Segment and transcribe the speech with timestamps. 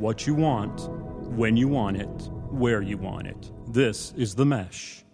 [0.00, 0.88] what you want,
[1.36, 3.52] when you want it, where you want it.
[3.68, 5.04] This is The Mesh.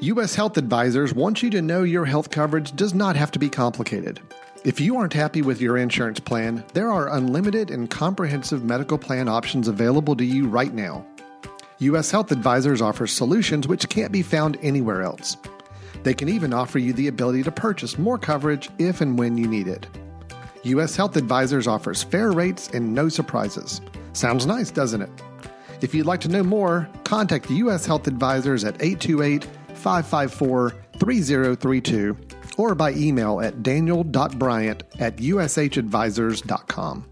[0.00, 0.34] U.S.
[0.36, 4.20] Health Advisors wants you to know your health coverage does not have to be complicated.
[4.64, 9.28] If you aren't happy with your insurance plan, there are unlimited and comprehensive medical plan
[9.28, 11.04] options available to you right now.
[11.78, 12.12] U.S.
[12.12, 15.36] Health Advisors offers solutions which can't be found anywhere else.
[16.04, 19.48] They can even offer you the ability to purchase more coverage if and when you
[19.48, 19.88] need it.
[20.64, 20.96] U.S.
[20.96, 23.80] Health Advisors offers fair rates and no surprises.
[24.12, 25.10] Sounds nice, doesn't it?
[25.80, 27.84] If you'd like to know more, contact U.S.
[27.86, 29.44] Health Advisors at 828
[29.74, 32.16] 554 3032
[32.58, 37.11] or by email at daniel.bryant at ushadvisors.com.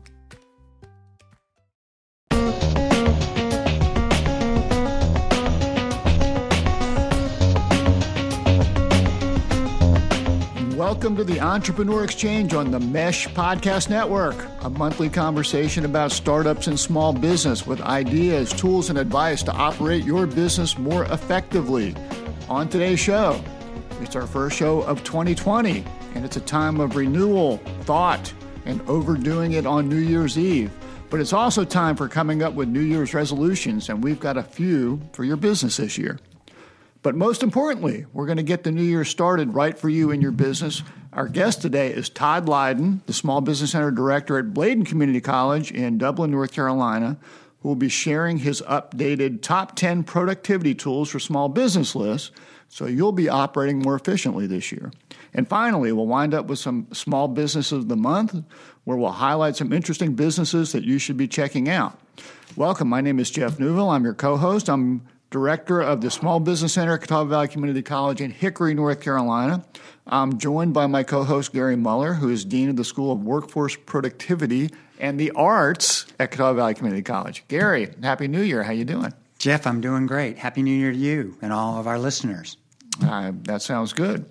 [11.01, 16.67] Welcome to the Entrepreneur Exchange on the Mesh Podcast Network, a monthly conversation about startups
[16.67, 21.95] and small business with ideas, tools, and advice to operate your business more effectively.
[22.51, 23.43] On today's show,
[24.03, 25.83] it's our first show of 2020,
[26.17, 28.31] and it's a time of renewal, thought,
[28.67, 30.71] and overdoing it on New Year's Eve.
[31.09, 34.43] But it's also time for coming up with New Year's resolutions, and we've got a
[34.43, 36.19] few for your business this year.
[37.03, 40.21] But most importantly, we're going to get the new year started right for you and
[40.21, 40.83] your business.
[41.15, 45.73] Our guest today is Todd Lydon, the Small Business Center Director at Bladen Community College
[45.73, 47.17] in Dublin, North Carolina,
[47.61, 52.33] who will be sharing his updated top 10 productivity tools for small business lists
[52.69, 54.93] so you'll be operating more efficiently this year.
[55.33, 58.45] And finally, we'll wind up with some small businesses of the month
[58.85, 61.99] where we'll highlight some interesting businesses that you should be checking out.
[62.57, 62.89] Welcome.
[62.89, 63.91] My name is Jeff Newville.
[63.91, 64.69] I'm your co host.
[64.69, 69.01] I'm director of the Small Business Center at Catawba Valley Community College in Hickory, North
[69.01, 69.65] Carolina.
[70.07, 73.77] I'm joined by my co-host Gary Muller, who is dean of the School of Workforce
[73.77, 77.45] Productivity and the Arts at Catawba Valley Community College.
[77.49, 78.63] Gary, happy New Year!
[78.65, 79.15] How you doing?
[79.39, 80.37] Jeff, I'm doing great.
[80.37, 82.57] Happy New Year to you and all of our listeners.
[83.03, 84.27] Uh, that sounds good.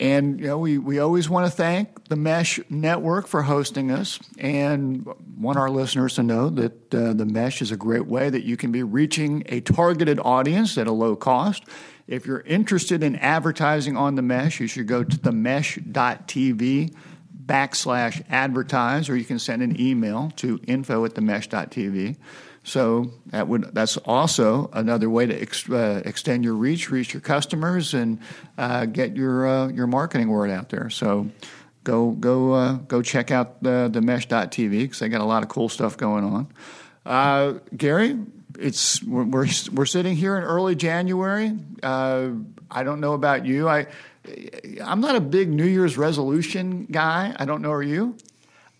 [0.00, 4.18] And you know, we, we always want to thank the Mesh Network for hosting us,
[4.38, 5.06] and
[5.38, 8.56] want our listeners to know that uh, the Mesh is a great way that you
[8.56, 11.64] can be reaching a targeted audience at a low cost.
[12.06, 16.94] If you're interested in advertising on the Mesh, you should go to themesh.tv
[17.46, 22.16] backslash advertise, or you can send an email to info at themesh.tv.
[22.64, 27.20] So that would that's also another way to ex, uh, extend your reach, reach your
[27.20, 28.18] customers, and
[28.56, 30.88] uh, get your uh, your marketing word out there.
[30.88, 31.28] So
[31.84, 35.50] go go uh, go check out the, the mesh.tv because they got a lot of
[35.50, 36.46] cool stuff going on.
[37.04, 38.18] Uh, Gary,
[38.58, 41.52] it's we're, we're, we're sitting here in early January.
[41.82, 42.30] Uh,
[42.70, 43.68] I don't know about you.
[43.68, 43.88] I
[44.82, 47.36] I'm not a big New Year's resolution guy.
[47.38, 47.72] I don't know.
[47.72, 48.16] Are you?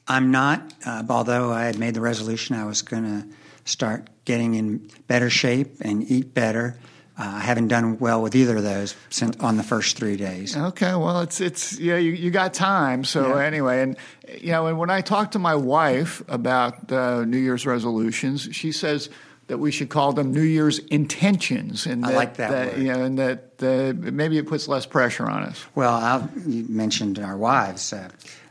[0.09, 0.73] I'm not.
[1.11, 3.29] although I had made the resolution, I was going to
[3.65, 6.77] start getting in better shape and eat better.
[7.17, 10.57] Uh, I haven't done well with either of those since on the first three days.
[10.57, 13.05] Okay, well, it's it's yeah, you, you got time.
[13.05, 13.45] So yeah.
[13.45, 13.97] anyway, and
[14.41, 18.73] you know, and when I talk to my wife about uh, New Year's resolutions, she
[18.73, 19.11] says
[19.47, 21.87] that we should call them New Year's intentions.
[21.87, 24.87] And I that, like that, that You know, and that uh, maybe it puts less
[24.87, 25.65] pressure on us.
[25.77, 27.93] Well, I'll, you mentioned our wives.
[27.93, 28.09] Uh,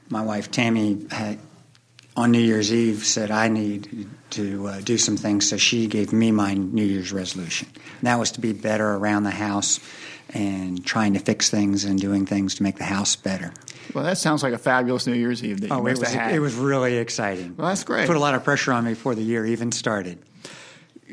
[0.10, 1.38] my wife Tammy had
[2.16, 6.14] on New Year's Eve said I need to uh, do some things, so she gave
[6.14, 7.68] me my New Year's resolution.
[7.76, 9.80] And that was to be better around the house
[10.30, 13.54] and trying to fix things and doing things to make the house better.
[13.94, 16.14] Well, that sounds like a fabulous New Year's Eve that you oh, must it was,
[16.14, 16.36] have had.
[16.36, 17.56] It was really exciting.
[17.58, 18.08] Well, that's great.
[18.08, 20.20] Put a lot of pressure on me before the year even started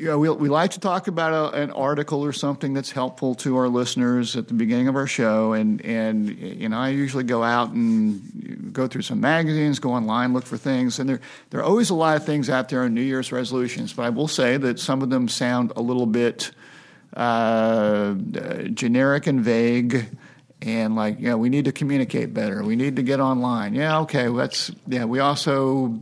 [0.01, 3.35] you know, we, we like to talk about a, an article or something that's helpful
[3.35, 5.53] to our listeners at the beginning of our show.
[5.53, 10.33] And, and, you know, I usually go out and go through some magazines, go online,
[10.33, 10.97] look for things.
[10.97, 13.93] And there, there are always a lot of things out there on New Year's resolutions.
[13.93, 16.49] But I will say that some of them sound a little bit
[17.15, 18.13] uh,
[18.73, 20.07] generic and vague
[20.63, 24.01] and like you know we need to communicate better we need to get online yeah
[24.01, 25.99] okay that's yeah we also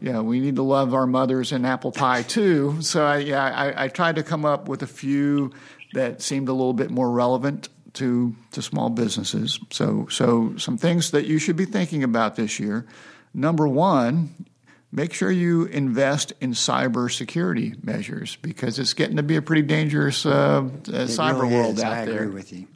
[0.00, 2.80] yeah, we need to love our mothers and apple pie too.
[2.82, 5.52] So I, yeah, I, I tried to come up with a few
[5.92, 9.58] that seemed a little bit more relevant to to small businesses.
[9.70, 12.86] So so some things that you should be thinking about this year.
[13.34, 14.46] Number one,
[14.92, 20.26] make sure you invest in cybersecurity measures because it's getting to be a pretty dangerous
[20.26, 21.84] uh, cyber really world is.
[21.84, 22.20] out I there.
[22.20, 22.66] I agree with you.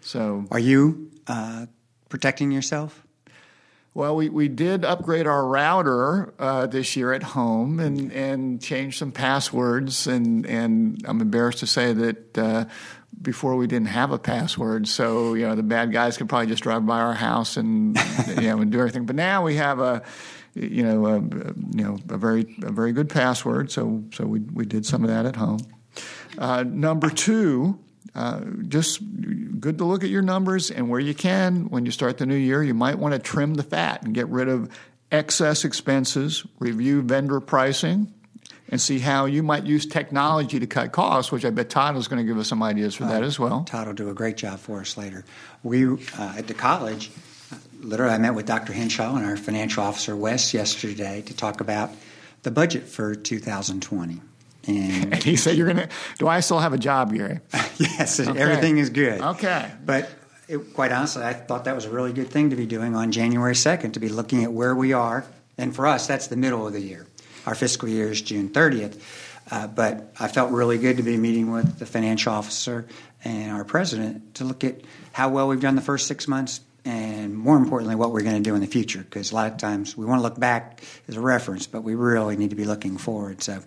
[0.00, 1.66] So, are you uh,
[2.08, 3.04] protecting yourself?
[3.98, 8.96] Well, we, we did upgrade our router uh, this year at home and, and change
[8.96, 10.06] some passwords.
[10.06, 12.66] And, and I'm embarrassed to say that uh,
[13.20, 16.62] before we didn't have a password, so you know the bad guys could probably just
[16.62, 17.98] drive by our house and
[18.28, 19.04] you know and do everything.
[19.04, 20.04] But now we have a
[20.54, 23.72] you know a, you know a very a very good password.
[23.72, 25.58] So so we we did some of that at home.
[26.38, 27.80] Uh, number two.
[28.14, 29.00] Uh, just
[29.60, 32.36] good to look at your numbers and where you can when you start the new
[32.36, 34.70] year you might want to trim the fat and get rid of
[35.12, 38.12] excess expenses review vendor pricing
[38.70, 42.08] and see how you might use technology to cut costs, which I bet Todd is
[42.08, 43.64] going to give us some ideas for uh, that as well.
[43.64, 45.24] Todd will do a great job for us later.
[45.62, 47.10] We, uh, at the college,
[47.80, 48.72] literally, I met with Dr.
[48.72, 51.90] Hinshaw and our financial officer, Wes, yesterday to talk about
[52.42, 54.20] the budget for 2020.
[54.68, 55.88] And, and he said, "You're going to.
[56.18, 57.40] Do I still have a job, Gary?"
[57.78, 58.38] yes, okay.
[58.38, 59.20] everything is good.
[59.20, 60.10] Okay, but
[60.46, 63.10] it, quite honestly, I thought that was a really good thing to be doing on
[63.10, 65.24] January 2nd to be looking at where we are,
[65.56, 67.06] and for us, that's the middle of the year.
[67.46, 69.00] Our fiscal year is June 30th.
[69.50, 72.86] Uh, but I felt really good to be meeting with the financial officer
[73.24, 74.82] and our president to look at
[75.12, 78.48] how well we've done the first six months and more importantly, what we're going to
[78.48, 79.00] do in the future.
[79.00, 81.94] Because a lot of times we want to look back as a reference, but we
[81.94, 83.42] really need to be looking forward.
[83.42, 83.60] So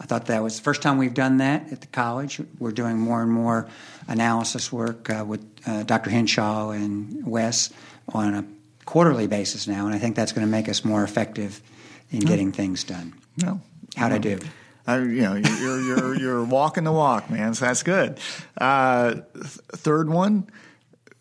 [0.00, 2.40] I thought that was the first time we've done that at the college.
[2.58, 3.68] We're doing more and more
[4.08, 6.10] analysis work uh, with uh, Dr.
[6.10, 7.70] Hinshaw and Wes
[8.08, 8.44] on a
[8.84, 11.62] quarterly basis now, and I think that's going to make us more effective
[12.10, 13.14] in getting things done.
[13.42, 13.60] No.
[13.96, 14.38] How'd I do?
[14.86, 17.54] Uh, you know, you're, you're, you're walking the walk, man.
[17.54, 18.18] So that's good.
[18.58, 20.46] Uh, th- third one,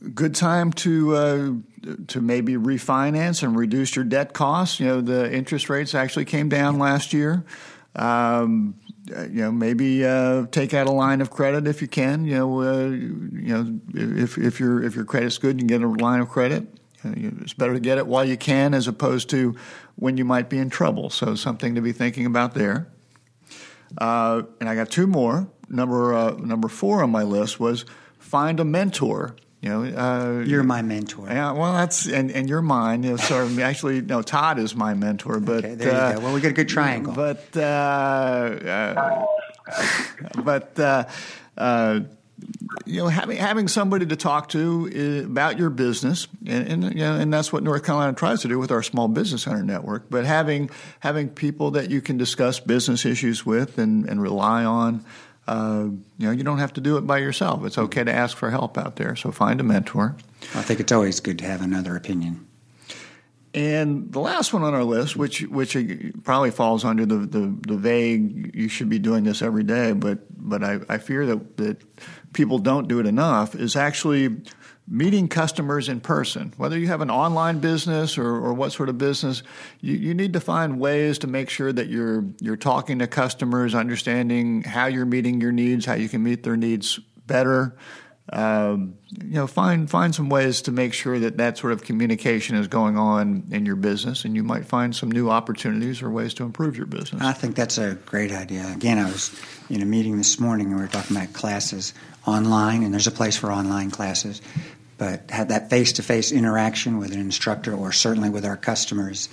[0.10, 1.52] good time to uh,
[2.08, 4.80] to maybe refinance and reduce your debt costs.
[4.80, 7.46] You know, the interest rates actually came down last year.
[7.96, 8.76] Um,
[9.08, 12.26] you know, maybe uh, take out a line of credit if you can.
[12.26, 15.82] You know, uh, you know, if if your if your credit's good, you can get
[15.82, 16.68] a line of credit.
[17.04, 19.56] It's better to get it while you can as opposed to
[19.96, 21.10] when you might be in trouble.
[21.10, 22.88] So something to be thinking about there.
[23.98, 25.50] Uh, and I got two more.
[25.70, 27.86] Number uh, number four on my list was
[28.20, 29.36] find a mentor.
[29.64, 31.28] You know, uh, you're my mentor.
[31.30, 33.04] Yeah, well, that's and, and you're mine.
[33.04, 35.40] You know, of actually, no, Todd is my mentor.
[35.40, 36.20] But okay, there you uh, go.
[36.20, 37.14] Well, we got a good triangle.
[37.14, 39.26] But uh, uh,
[40.44, 40.78] but
[42.86, 47.00] you know, having having somebody to talk to uh, about your business, and, and, you
[47.00, 50.10] know, and that's what North Carolina tries to do with our small business center network.
[50.10, 55.06] But having having people that you can discuss business issues with and, and rely on,
[55.48, 55.88] uh,
[56.18, 57.66] you know, you don't have to do it by yourself.
[57.66, 59.16] It's okay to ask for help out there.
[59.16, 60.16] So find a mentor.
[60.56, 62.48] I think it's always good to have another opinion.
[63.56, 65.78] And the last one on our list, which which
[66.24, 70.20] probably falls under the, the, the vague, you should be doing this every day, but
[70.32, 71.78] but I, I fear that that
[72.34, 74.42] people don't do it enough, is actually
[74.88, 76.54] meeting customers in person.
[76.58, 79.44] Whether you have an online business or, or what sort of business,
[79.80, 83.76] you, you need to find ways to make sure that you're you're talking to customers,
[83.76, 87.76] understanding how you're meeting your needs, how you can meet their needs better.
[88.32, 92.56] Um, you know, find find some ways to make sure that that sort of communication
[92.56, 96.34] is going on in your business, and you might find some new opportunities or ways
[96.36, 97.22] to improve your business.
[97.22, 98.72] I think that's a great idea.
[98.74, 99.38] Again, I was
[99.70, 101.94] in a meeting this morning, and we were talking about classes
[102.26, 104.42] online, and there's a place for online classes,
[104.98, 109.30] but have that face-to-face interaction with an instructor, or certainly with our customers,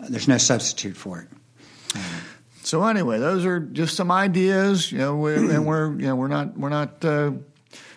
[0.00, 1.28] uh, there's no substitute for it.
[1.94, 2.02] Um,
[2.62, 6.56] so anyway, those are just some ideas, you know, and we're you know we're not
[6.58, 7.04] we're not.
[7.04, 7.32] Uh,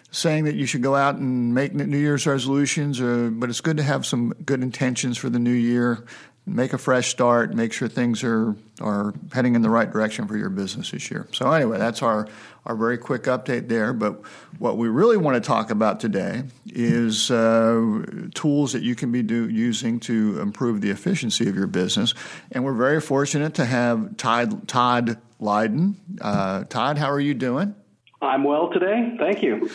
[0.09, 3.77] saying that you should go out and make New Year's resolutions, or, but it's good
[3.77, 6.05] to have some good intentions for the new year.
[6.49, 7.53] Make a fresh start.
[7.53, 11.27] Make sure things are are heading in the right direction for your business this year.
[11.33, 12.27] So anyway, that's our
[12.65, 13.91] our very quick update there.
[13.91, 14.21] But
[14.57, 19.23] what we really want to talk about today is uh, tools that you can be
[19.23, 22.13] do, using to improve the efficiency of your business.
[22.51, 25.97] And we're very fortunate to have Todd Todd Lydon.
[26.21, 27.75] Uh, Todd, how are you doing?
[28.21, 29.15] I'm well today.
[29.19, 29.69] Thank you.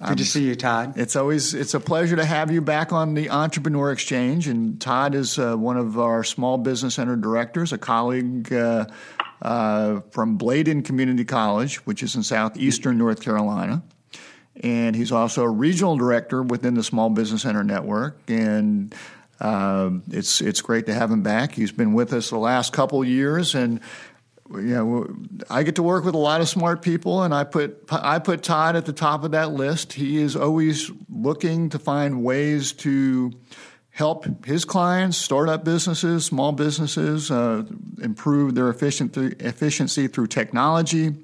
[0.00, 0.96] Good um, to see you, Todd.
[0.96, 4.46] It's always it's a pleasure to have you back on the Entrepreneur Exchange.
[4.46, 8.86] And Todd is uh, one of our Small Business Center directors, a colleague uh,
[9.42, 13.82] uh, from Bladen Community College, which is in southeastern North Carolina.
[14.60, 18.20] And he's also a regional director within the Small Business Center network.
[18.28, 18.94] And
[19.40, 21.54] uh, it's it's great to have him back.
[21.54, 23.80] He's been with us the last couple years, and
[24.50, 25.06] you know,
[25.50, 28.42] I get to work with a lot of smart people, and I put I put
[28.42, 29.92] Todd at the top of that list.
[29.92, 33.32] He is always looking to find ways to
[33.90, 37.64] help his clients, startup businesses, small businesses, uh,
[38.00, 41.16] improve their efficiency through technology.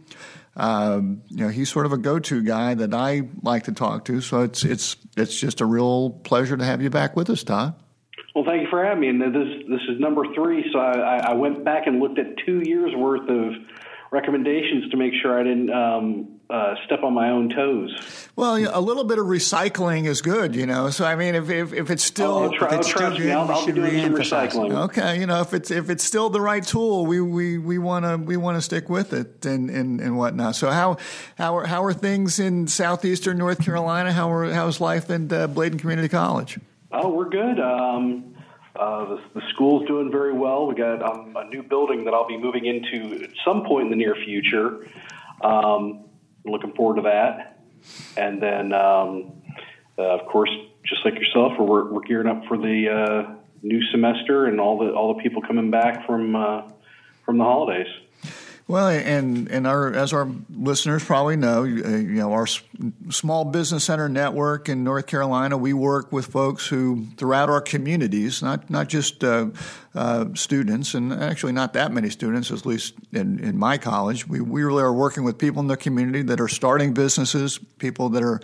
[0.56, 4.20] Um, you know, he's sort of a go-to guy that I like to talk to.
[4.20, 7.74] So it's it's it's just a real pleasure to have you back with us, Todd.
[8.34, 9.08] Well, thank you for having me.
[9.08, 12.62] And this this is number three, so I, I went back and looked at two
[12.64, 13.54] years worth of
[14.10, 18.28] recommendations to make sure I didn't um, uh, step on my own toes.
[18.36, 20.90] Well, a little bit of recycling is good, you know.
[20.90, 23.30] So I mean, if if, if it's still, I'll, try, if it's I'll still good,
[23.30, 24.72] I'll, I'll be doing some recycling.
[24.86, 28.04] Okay, you know, if it's if it's still the right tool, we we we want
[28.04, 30.56] to we want to stick with it and, and and whatnot.
[30.56, 30.96] So how
[31.38, 34.12] how are how are things in southeastern North Carolina?
[34.12, 36.58] How are how's life in uh, Bladen Community College?
[36.96, 37.58] Oh, we're good.
[37.58, 38.36] Um,
[38.76, 40.68] uh, the, the, school's doing very well.
[40.68, 43.90] We got um, a new building that I'll be moving into at some point in
[43.90, 44.86] the near future.
[45.42, 46.04] Um,
[46.44, 47.58] looking forward to that.
[48.16, 49.32] And then, um,
[49.98, 50.50] uh, of course,
[50.84, 54.92] just like yourself, we're, we're gearing up for the uh, new semester and all the
[54.92, 56.62] all the people coming back from uh,
[57.24, 57.88] from the holidays.
[58.66, 62.46] Well, and and our as our listeners probably know, uh, you know, our
[63.10, 68.42] small business center network in North Carolina, we work with folks who throughout our communities,
[68.42, 69.48] not not just uh,
[69.94, 74.26] uh, students, and actually not that many students, at least in, in my college.
[74.26, 78.08] We we really are working with people in the community that are starting businesses, people
[78.10, 78.40] that are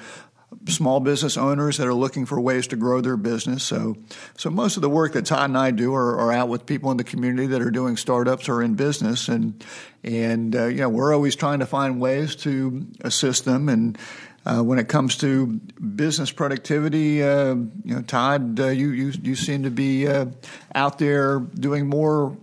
[0.68, 3.62] small business owners that are looking for ways to grow their business.
[3.62, 3.96] So,
[4.36, 6.90] so most of the work that Todd and I do are, are out with people
[6.90, 9.64] in the community that are doing startups or in business, and
[10.02, 13.68] and uh, you know we're always trying to find ways to assist them.
[13.68, 13.98] And
[14.44, 19.36] uh, when it comes to business productivity, uh, you know, Todd, uh, you you you
[19.36, 20.26] seem to be uh,
[20.74, 22.36] out there doing more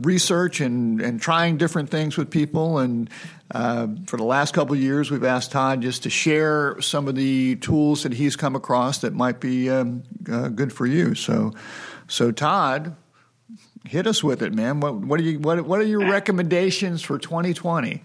[0.00, 2.78] research and, and trying different things with people.
[2.78, 3.08] And
[3.52, 7.14] uh, for the last couple of years, we've asked Todd just to share some of
[7.14, 11.14] the tools that he's come across that might be um, uh, good for you.
[11.14, 11.52] So,
[12.08, 12.96] so Todd,
[13.86, 14.80] hit us with it, man.
[14.80, 18.02] What, what are you what, what are your recommendations for 2020?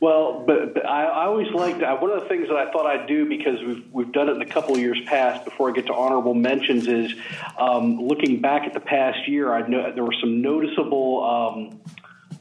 [0.00, 3.08] Well, but, but I, I always liked one of the things that I thought I'd
[3.08, 5.44] do because we've we've done it in a couple of years past.
[5.44, 7.12] Before I get to honorable mentions, is
[7.58, 9.52] um, looking back at the past year.
[9.52, 11.80] I know there were some noticeable um,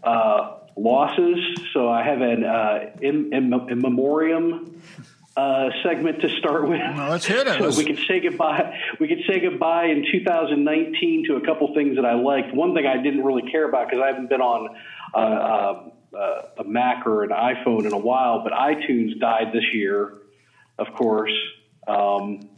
[0.03, 1.37] uh, losses.
[1.73, 4.81] So I have an uh, in, in, in memoriam
[5.35, 6.79] uh, segment to start with.
[6.79, 7.59] Well, let's hit it.
[7.59, 8.79] so we could say goodbye.
[8.99, 12.53] We could say goodbye in 2019 to a couple things that I liked.
[12.53, 14.75] One thing I didn't really care about because I haven't been on.
[15.13, 20.13] Uh, uh, a Mac or an iPhone in a while, but iTunes died this year,
[20.79, 21.33] of course.
[21.87, 22.49] Um,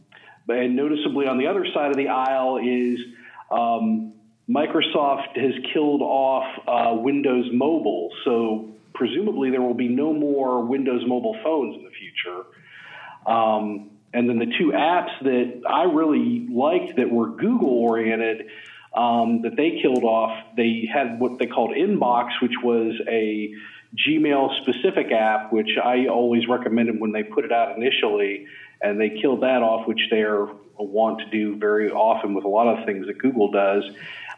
[0.47, 2.99] and noticeably on the other side of the aisle is
[3.51, 4.13] um,
[4.49, 8.09] Microsoft has killed off uh, Windows Mobile.
[8.25, 12.45] So presumably there will be no more Windows Mobile phones in the future.
[13.27, 18.47] Um, and then the two apps that I really liked that were Google oriented
[18.95, 23.53] um, that they killed off, they had what they called Inbox, which was a
[23.95, 28.47] Gmail specific app, which I always recommended when they put it out initially.
[28.81, 30.47] And they killed that off, which they're
[30.85, 33.83] want to do very often with a lot of things that Google does.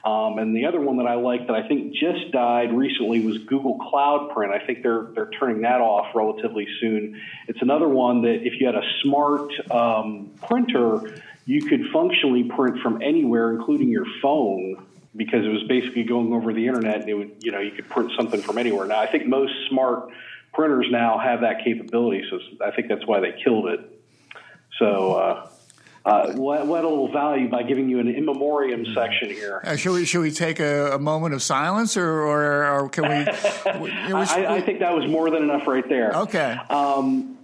[0.04, 3.38] Um, and the other one that I like that I think just died recently was
[3.40, 4.52] Google Cloud Print.
[4.52, 7.22] I think they're they're turning that off relatively soon.
[7.48, 12.80] It's another one that if you had a smart um, printer, you could functionally print
[12.80, 14.84] from anywhere, including your phone,
[15.16, 17.02] because it was basically going over the internet.
[17.02, 18.88] And it would you know you could print something from anywhere.
[18.88, 20.10] Now I think most smart
[20.52, 24.02] printers now have that capability, so I think that's why they killed it.
[24.80, 25.14] So.
[25.14, 25.48] Uh,
[26.04, 29.62] uh, what, what, a little value by giving you an in memoriam section here.
[29.64, 33.04] Uh, should we should we take a, a moment of silence, or, or, or can
[33.04, 33.10] we?
[33.80, 36.16] we I, I, think that was more than enough right there.
[36.16, 36.58] Okay.
[36.70, 37.38] Um,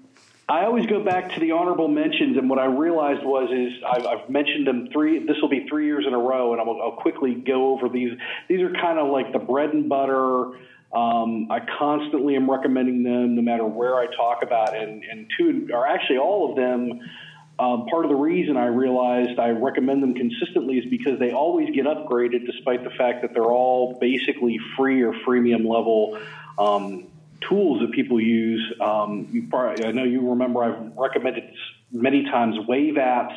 [0.50, 4.06] I always go back to the honorable mentions, and what I realized was is I've,
[4.06, 5.20] I've mentioned them three.
[5.20, 8.18] This will be three years in a row, and I'll, I'll quickly go over these.
[8.48, 10.58] These are kind of like the bread and butter.
[10.96, 15.70] Um, I constantly am recommending them, no matter where I talk about, and and two
[15.76, 17.02] are actually all of them
[17.60, 21.74] um, part of the reason I realized I recommend them consistently is because they always
[21.74, 26.20] get upgraded, despite the fact that they're all basically free or freemium level
[26.60, 27.08] um,
[27.42, 28.74] tools that people use.
[28.80, 31.52] Um, probably, I know you remember I've recommended
[31.92, 33.36] many times Wave Apps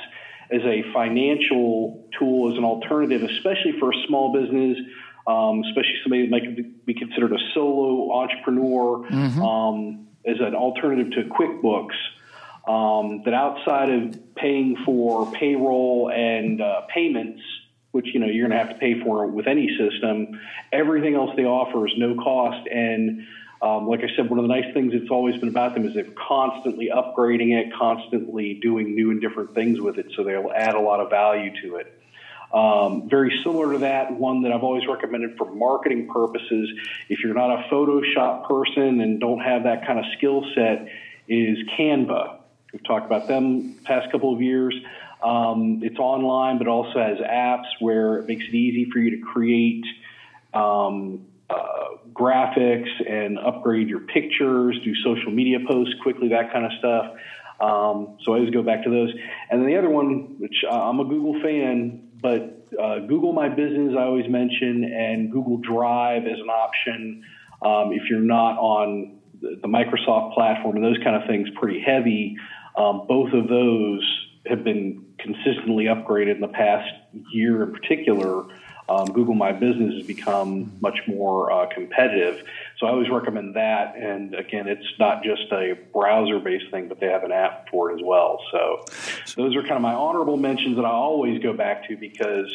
[0.51, 4.79] as a financial tool as an alternative, especially for a small business.
[5.27, 9.43] Um, especially somebody that might be considered a solo entrepreneur mm-hmm.
[9.43, 11.95] Um, as an alternative to QuickBooks
[12.71, 17.43] um, that outside of paying for payroll and uh, payments,
[17.91, 20.41] which you know you're going to have to pay for with any system,
[20.73, 22.69] everything else they offer is no cost.
[22.69, 23.27] And
[23.61, 25.95] um, like I said, one of the nice things that's always been about them is
[25.95, 30.77] they're constantly upgrading it, constantly doing new and different things with it, so they'll add
[30.77, 31.93] a lot of value to it.
[32.55, 36.71] Um, very similar to that, one that I've always recommended for marketing purposes.
[37.09, 40.89] If you're not a Photoshop person and don't have that kind of skill set,
[41.29, 42.40] is Canva.
[42.73, 44.75] We've talked about them past couple of years.
[45.23, 49.23] Um, it's online, but also has apps where it makes it easy for you to
[49.23, 49.85] create
[50.55, 56.73] um, uh, graphics and upgrade your pictures, do social media posts quickly, that kind of
[56.79, 57.07] stuff.
[57.61, 59.13] Um, so I always go back to those.
[59.51, 63.49] And then the other one, which uh, I'm a Google fan, but uh, Google My
[63.49, 67.25] Business I always mention, and Google Drive as an option
[67.63, 72.37] um, if you're not on the Microsoft platform and those kind of things pretty heavy.
[72.81, 74.03] Um, both of those
[74.47, 76.91] have been consistently upgraded in the past
[77.31, 78.47] year in particular
[78.91, 82.43] um, Google My Business has become much more uh, competitive.
[82.79, 83.95] So I always recommend that.
[83.97, 87.93] And again, it's not just a browser based thing, but they have an app for
[87.93, 88.41] it as well.
[88.51, 88.85] So,
[89.37, 92.55] those are kind of my honorable mentions that I always go back to because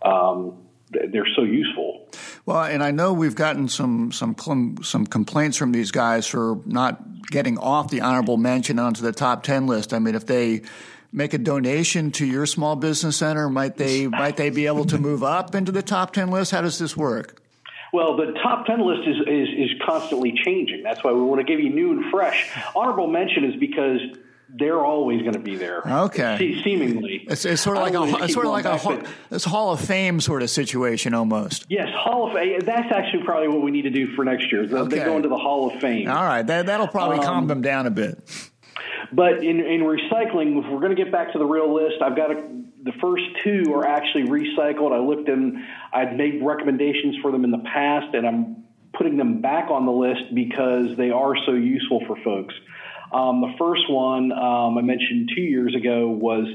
[0.00, 0.56] um,
[0.90, 2.08] they're so useful.
[2.46, 4.36] Well, and I know we've gotten some some
[4.82, 9.42] some complaints from these guys for not getting off the honorable mention onto the top
[9.42, 9.94] ten list.
[9.94, 10.62] I mean, if they
[11.14, 13.48] make a donation to your small business center?
[13.48, 16.50] Might they might they be able to move up into the top ten list?
[16.50, 17.40] How does this work?
[17.94, 20.82] Well, the top 10 list is, is, is constantly changing.
[20.82, 22.50] That's why we want to give you new and fresh.
[22.74, 24.00] Honorable mention is because
[24.56, 25.82] they're always going to be there.
[25.86, 26.36] Okay.
[26.38, 27.26] Se- seemingly.
[27.28, 28.98] It's, it's, sort of like a, it's sort of like a hall,
[29.30, 31.66] it's Hall of Fame sort of situation almost.
[31.68, 32.60] Yes, Hall of Fame.
[32.60, 34.62] That's actually probably what we need to do for next year.
[34.62, 34.98] Okay.
[34.98, 36.08] They go into the Hall of Fame.
[36.08, 36.42] All right.
[36.42, 38.18] That, that'll probably um, calm them down a bit.
[39.12, 42.16] But in, in recycling, if we're going to get back to the real list, I've
[42.16, 42.42] got a,
[42.82, 44.92] the first two are actually recycled.
[44.92, 45.58] I looked and
[45.92, 49.92] I've made recommendations for them in the past, and I'm putting them back on the
[49.92, 52.54] list because they are so useful for folks.
[53.14, 56.46] Um, the first one um, I mentioned two years ago was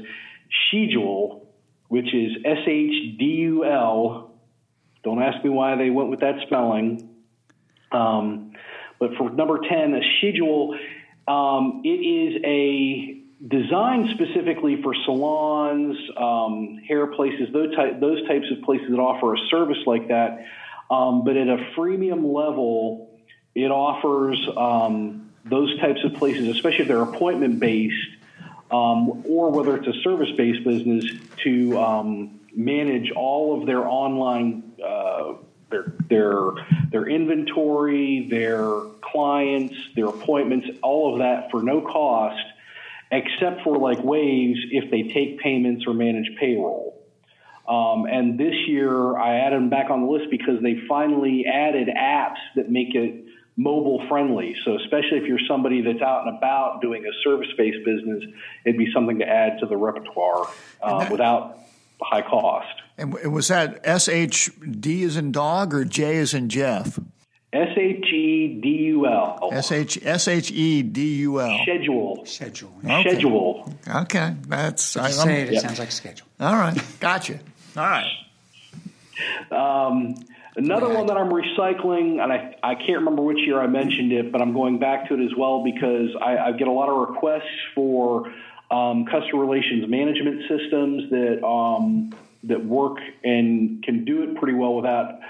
[0.72, 1.46] Shedul,
[1.88, 4.34] which is S H D U L.
[5.02, 7.08] Don't ask me why they went with that spelling.
[7.90, 8.52] Um,
[8.98, 10.78] but for number 10, a Shedul
[11.26, 18.46] um, it is a design specifically for salons, um, hair places, those, type, those types
[18.50, 20.46] of places that offer a service like that.
[20.90, 23.16] Um, but at a freemium level,
[23.54, 27.94] it offers um, those types of places, especially if they're appointment based,
[28.70, 31.04] um, or whether it's a service based business,
[31.44, 34.72] to um, manage all of their online.
[34.84, 35.34] Uh,
[35.70, 36.40] their their
[36.90, 42.42] their inventory, their clients, their appointments, all of that for no cost,
[43.10, 46.96] except for like Waves if they take payments or manage payroll.
[47.68, 51.88] Um, and this year, I added them back on the list because they finally added
[51.88, 53.24] apps that make it
[53.56, 54.56] mobile friendly.
[54.64, 58.24] So, especially if you're somebody that's out and about doing a service based business,
[58.64, 60.48] it'd be something to add to the repertoire
[60.82, 61.58] uh, without
[62.00, 62.80] high cost.
[62.96, 66.98] And was that S H D as in dog or J as in Jeff?
[67.52, 69.50] S H E D U L.
[69.52, 71.58] S H S H E D U L.
[71.62, 72.24] Schedule.
[72.24, 72.72] Schedule.
[72.84, 73.00] Okay.
[73.00, 73.74] Schedule.
[73.88, 74.96] Okay, that's.
[74.96, 76.28] I, say it, it sounds like schedule.
[76.38, 77.40] All right, gotcha.
[77.76, 78.10] All right.
[79.50, 80.14] Um,
[80.60, 84.30] another one that I'm recycling, and I, I can't remember which year I mentioned it,
[84.30, 87.08] but I'm going back to it as well because I, I get a lot of
[87.08, 88.32] requests for
[88.70, 92.12] um, customer relations management systems that um,
[92.44, 95.20] that work and can do it pretty well without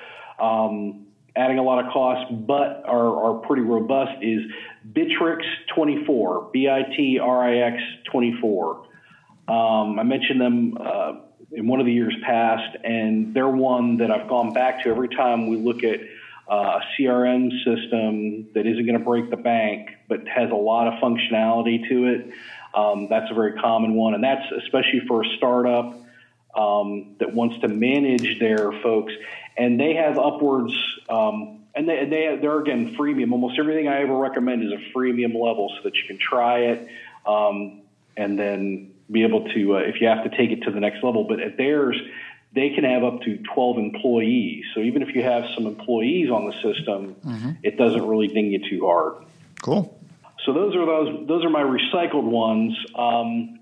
[0.40, 4.22] um, adding a lot of cost, but are, are pretty robust.
[4.22, 4.42] Is
[4.92, 5.42] Bitrix
[5.74, 8.86] 24, B I T R I X 24.
[9.48, 11.12] Um, I mentioned them uh,
[11.52, 15.08] in one of the years past, and they're one that I've gone back to every
[15.08, 16.00] time we look at
[16.50, 20.88] uh, a CRM system that isn't going to break the bank, but has a lot
[20.88, 22.30] of functionality to it.
[22.74, 25.96] Um, that's a very common one, and that's especially for a startup
[26.56, 29.12] um, that wants to manage their folks,
[29.56, 30.74] and they have upwards.
[31.08, 33.30] Um, and they, they they're again freemium.
[33.30, 36.88] Almost everything I ever recommend is a freemium level, so that you can try it,
[37.26, 37.82] um,
[38.16, 41.02] and then be able to uh, if you have to take it to the next
[41.02, 41.24] level.
[41.24, 41.96] But at theirs,
[42.52, 44.64] they can have up to 12 employees.
[44.74, 47.50] So even if you have some employees on the system, mm-hmm.
[47.62, 49.24] it doesn't really ding you too hard.
[49.62, 49.96] Cool.
[50.44, 52.76] So those are those those are my recycled ones.
[52.94, 53.58] Um,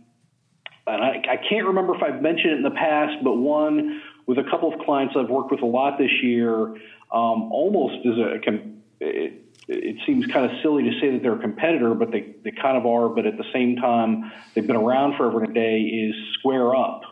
[0.87, 4.39] and I, I can't remember if I've mentioned it in the past, but one with
[4.39, 6.67] a couple of clients I've worked with a lot this year,
[7.13, 8.41] um, almost as a
[9.01, 12.51] it, it seems kind of silly to say that they're a competitor, but they, they
[12.51, 13.09] kind of are.
[13.09, 15.81] But at the same time, they've been around forever and a day.
[15.81, 17.03] Is Square Up?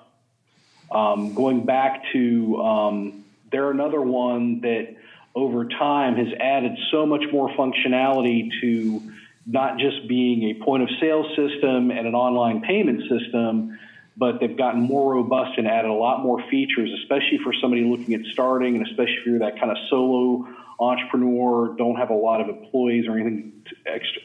[0.90, 4.97] Um, going back to um, they're another one that
[5.35, 9.03] over time has added so much more functionality to
[9.45, 13.79] not just being a point of sale system and an online payment system,
[14.16, 18.14] but they've gotten more robust and added a lot more features, especially for somebody looking
[18.14, 20.46] at starting, and especially if you're that kind of solo
[20.79, 23.52] entrepreneur, don't have a lot of employees or anything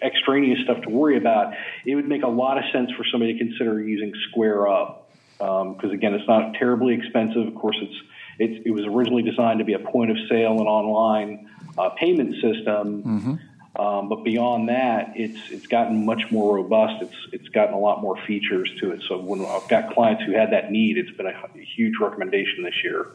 [0.01, 1.53] extraneous stuff to worry about.
[1.85, 5.83] It would make a lot of sense for somebody to consider using Square Up because
[5.83, 7.47] um, again, it's not terribly expensive.
[7.47, 7.95] Of course, it's,
[8.37, 12.35] it's it was originally designed to be a point of sale and online uh, payment
[12.35, 13.03] system.
[13.03, 13.33] Mm-hmm.
[13.75, 17.01] Um, but beyond that, it's it's gotten much more robust.
[17.01, 19.01] It's it's gotten a lot more features to it.
[19.07, 22.63] So when I've got clients who had that need, it's been a, a huge recommendation
[22.63, 23.07] this year.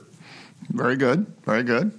[0.70, 1.26] Very good.
[1.44, 1.92] Very good.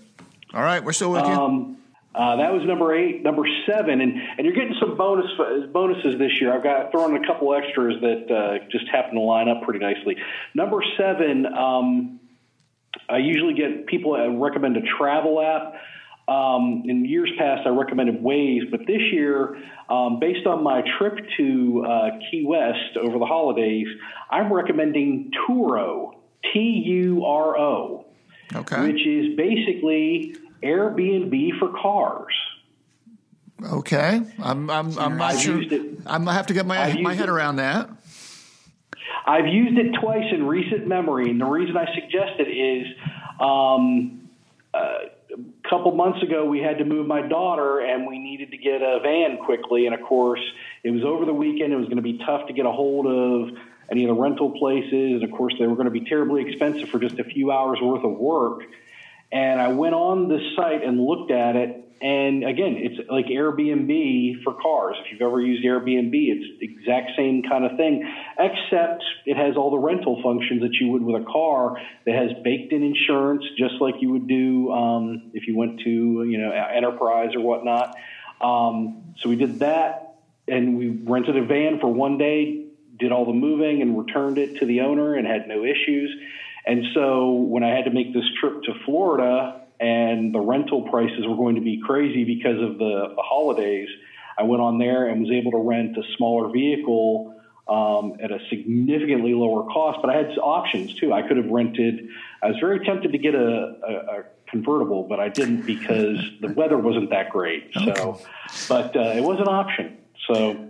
[0.53, 1.31] All right, we're still with you.
[1.31, 1.77] Um,
[2.15, 3.21] uh, that was number eight.
[3.21, 5.29] Number seven, and, and you're getting some bonus
[5.71, 6.51] bonuses this year.
[6.51, 10.17] I've got thrown a couple extras that uh, just happen to line up pretty nicely.
[10.55, 12.19] Number seven, um,
[13.07, 15.75] I usually get people recommend a travel app.
[16.27, 19.55] Um, in years past, I recommended Waze, but this year,
[19.89, 23.87] um, based on my trip to uh, Key West over the holidays,
[24.29, 26.15] I'm recommending Turo,
[26.53, 28.05] T U R O,
[28.53, 28.81] Okay.
[28.81, 32.33] which is basically Airbnb for cars.
[33.63, 34.21] Okay.
[34.43, 35.61] I'm I'm I'm not sure.
[35.61, 35.71] it.
[36.05, 37.31] I'm gonna have to get my my head it.
[37.31, 37.89] around that.
[39.25, 42.87] I've used it twice in recent memory, and the reason I suggest it is
[43.41, 44.29] um,
[44.73, 48.57] uh, a couple months ago we had to move my daughter, and we needed to
[48.57, 49.85] get a van quickly.
[49.85, 50.41] And of course,
[50.83, 53.05] it was over the weekend; it was going to be tough to get a hold
[53.07, 53.57] of
[53.89, 56.89] any of the rental places, and of course, they were going to be terribly expensive
[56.89, 58.63] for just a few hours worth of work.
[59.31, 61.86] And I went on this site and looked at it.
[62.01, 64.95] And again, it's like Airbnb for cars.
[65.03, 68.07] If you've ever used Airbnb, it's the exact same kind of thing,
[68.37, 71.77] except it has all the rental functions that you would with a car.
[72.05, 75.89] It has baked in insurance, just like you would do um, if you went to
[75.89, 77.95] you know Enterprise or whatnot.
[78.41, 82.67] Um, so we did that, and we rented a van for one day,
[82.99, 86.15] did all the moving, and returned it to the owner, and had no issues.
[86.67, 91.25] And so when I had to make this trip to Florida and the rental prices
[91.27, 93.89] were going to be crazy because of the, the holidays,
[94.37, 97.33] I went on there and was able to rent a smaller vehicle
[97.67, 99.99] um, at a significantly lower cost.
[100.01, 101.13] But I had options too.
[101.13, 102.07] I could have rented.
[102.41, 106.49] I was very tempted to get a, a, a convertible, but I didn't because the
[106.49, 107.71] weather wasn't that great.
[107.73, 108.21] So,
[108.69, 109.97] but uh, it was an option.
[110.27, 110.69] So,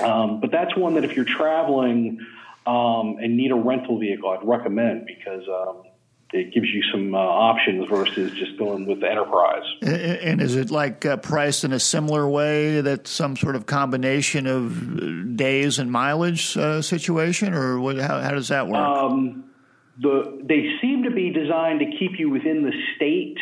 [0.00, 2.18] um, but that's one that if you're traveling
[2.66, 5.82] um, and need a rental vehicle, I'd recommend because um,
[6.32, 9.62] it gives you some uh, options versus just going with the Enterprise.
[9.82, 14.46] And is it like uh, priced in a similar way that some sort of combination
[14.46, 18.76] of uh, days and mileage uh, situation, or what, how, how does that work?
[18.76, 19.44] Um,
[19.98, 23.38] the they seem to be designed to keep you within the state.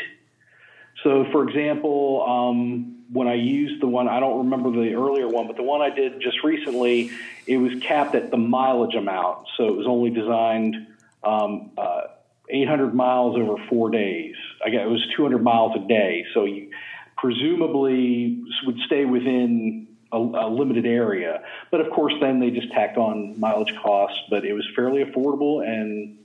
[1.02, 5.46] So, for example, um, when I used the one, I don't remember the earlier one,
[5.46, 7.10] but the one I did just recently,
[7.46, 9.48] it was capped at the mileage amount.
[9.56, 10.86] So it was only designed
[11.22, 12.02] um, uh,
[12.48, 14.34] 800 miles over four days.
[14.64, 16.26] I guess it was 200 miles a day.
[16.34, 16.70] So you
[17.16, 21.42] presumably would stay within a, a limited area.
[21.70, 24.20] But of course, then they just tacked on mileage costs.
[24.30, 26.18] But it was fairly affordable, and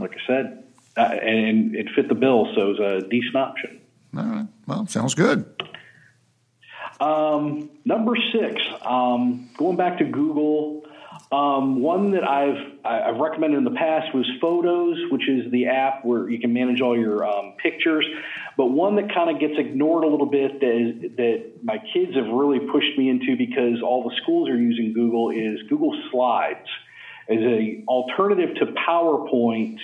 [0.00, 0.64] like I said,
[0.96, 3.80] uh, and it fit the bill, so it was a decent option.
[4.16, 4.46] All right.
[4.66, 5.44] Well, sounds good.
[7.00, 10.85] Um, number six, um, going back to Google,
[11.32, 16.04] um, one that I've I've recommended in the past was Photos, which is the app
[16.04, 18.06] where you can manage all your um, pictures.
[18.56, 22.14] But one that kind of gets ignored a little bit that, is, that my kids
[22.14, 26.68] have really pushed me into because all the schools are using Google is Google Slides
[27.28, 29.78] as a alternative to PowerPoint.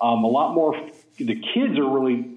[0.00, 0.80] Um, a lot more.
[1.18, 2.33] The kids are really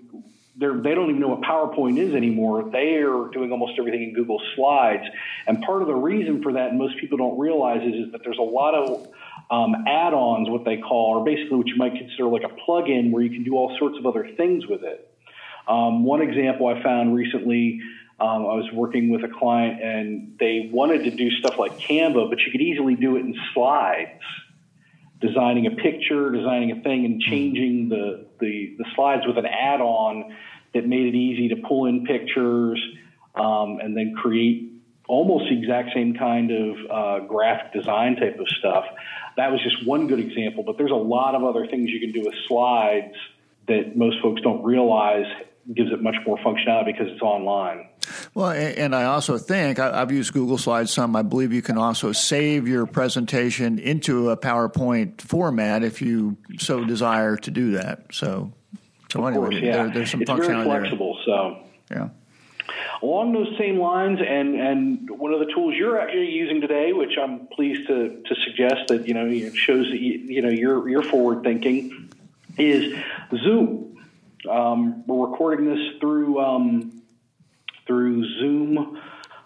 [0.58, 2.70] they're, they don't even know what PowerPoint is anymore.
[2.72, 5.04] They are doing almost everything in Google Slides.
[5.46, 8.22] And part of the reason for that, and most people don't realize, is, is that
[8.24, 9.08] there's a lot of
[9.52, 12.90] um, add ons, what they call, or basically what you might consider like a plug
[12.90, 15.12] in where you can do all sorts of other things with it.
[15.68, 17.82] Um, one example I found recently.
[18.20, 22.30] Um, I was working with a client and they wanted to do stuff like Canva,
[22.30, 24.20] but you could easily do it in slides
[25.20, 29.82] designing a picture, designing a thing, and changing the, the, the slides with an add
[29.82, 30.36] on
[30.74, 32.80] that made it easy to pull in pictures
[33.36, 34.72] um, and then create
[35.08, 38.86] almost the exact same kind of uh, graphic design type of stuff.
[39.38, 42.12] That was just one good example, but there's a lot of other things you can
[42.12, 43.16] do with slides
[43.68, 45.26] that most folks don't realize
[45.74, 47.90] gives it much more functionality because it's online.
[48.34, 51.16] Well, and I also think I've used Google Slides some.
[51.16, 56.84] I believe you can also save your presentation into a PowerPoint format if you so
[56.86, 58.06] desire to do that.
[58.12, 58.54] So,
[59.12, 59.72] so Of anyway, course, yeah.
[59.84, 60.80] there, there's some it's very functionality there.
[60.82, 61.58] flexible, so.
[61.92, 62.10] Yeah.
[63.02, 67.16] Along those same lines, and, and one of the tools you're actually using today, which
[67.22, 70.90] I'm pleased to, to suggest that you know it shows that you, you know you're
[70.90, 72.10] you're forward thinking,
[72.58, 72.96] is
[73.44, 74.04] Zoom.
[74.50, 76.97] Um, we're recording this through um,
[77.88, 79.02] through Zoom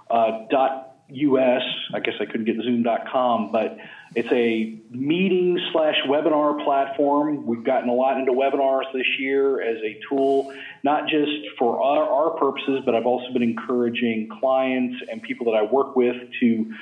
[0.10, 1.62] uh, dot US.
[1.93, 3.77] I guess I couldn't get Zoom.com, but
[4.15, 7.45] it's a meeting slash webinar platform.
[7.45, 12.04] We've gotten a lot into webinars this year as a tool, not just for our,
[12.04, 16.73] our purposes, but I've also been encouraging clients and people that I work with to,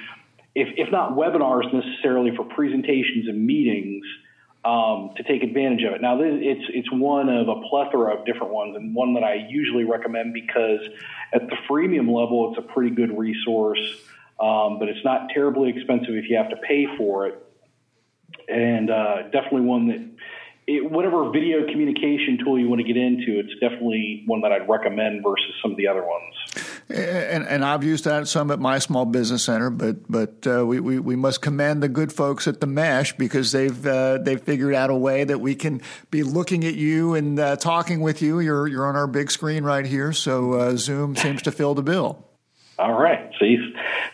[0.55, 4.05] if, if not webinars necessarily for presentations and meetings,
[4.65, 6.01] um, to take advantage of it.
[6.01, 9.85] Now, it's it's one of a plethora of different ones, and one that I usually
[9.85, 10.81] recommend because
[11.33, 13.79] at the freemium level, it's a pretty good resource
[14.39, 17.45] um, but it's not terribly expensive if you have to pay for it.
[18.47, 20.09] And uh, definitely one that,
[20.69, 24.69] it, whatever video communication tool you want to get into, it's definitely one that I'd
[24.69, 26.35] recommend versus some of the other ones.
[26.89, 30.79] And, and I've used that some at my small business center, but but uh, we,
[30.79, 34.75] we, we must commend the good folks at the Mesh because they've uh, they've figured
[34.75, 38.39] out a way that we can be looking at you and uh, talking with you.
[38.39, 41.83] You're you're on our big screen right here, so uh, Zoom seems to fill the
[41.83, 42.28] bill.
[42.79, 43.29] All right.
[43.41, 43.57] See,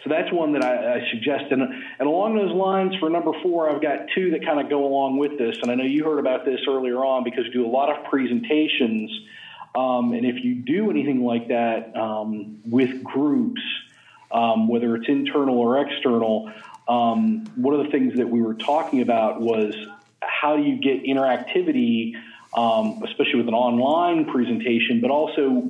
[0.04, 1.52] so that's one that I, I suggest.
[1.52, 4.86] And, and along those lines, for number four, I've got two that kind of go
[4.88, 5.60] along with this.
[5.62, 8.06] And I know you heard about this earlier on because we do a lot of
[8.06, 9.12] presentations.
[9.76, 13.62] Um, and if you do anything like that um, with groups,
[14.32, 16.52] um, whether it's internal or external,
[16.88, 19.76] um, one of the things that we were talking about was
[20.22, 22.14] how do you get interactivity,
[22.56, 25.70] um, especially with an online presentation, but also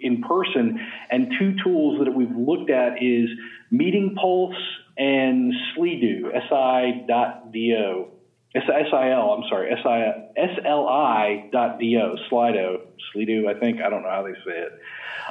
[0.00, 0.80] in person.
[1.10, 3.28] And two tools that we've looked at is
[3.70, 4.56] Meeting Pulse
[4.96, 8.06] and Slido, sli.do.
[8.54, 12.80] S-I-L, I'm sorry, S-I-S-L-I dot D-O, Slido,
[13.14, 14.72] Slido, I think, I don't know how they say it.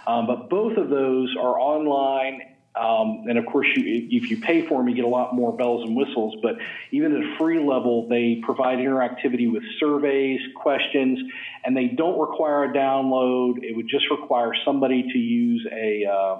[0.06, 2.42] Um, but both of those are online
[2.78, 5.56] um, and of course, you, if you pay for them, you get a lot more
[5.56, 6.36] bells and whistles.
[6.42, 6.58] But
[6.92, 11.20] even at a free level, they provide interactivity with surveys, questions,
[11.64, 13.64] and they don't require a download.
[13.64, 16.40] It would just require somebody to use a, uh,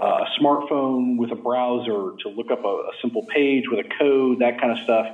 [0.00, 4.38] a smartphone with a browser to look up a, a, simple page with a code,
[4.40, 5.06] that kind of stuff,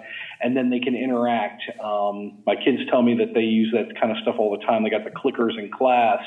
[0.42, 1.62] and then they can interact.
[1.82, 4.84] Um, my kids tell me that they use that kind of stuff all the time.
[4.84, 6.22] They got the clickers in class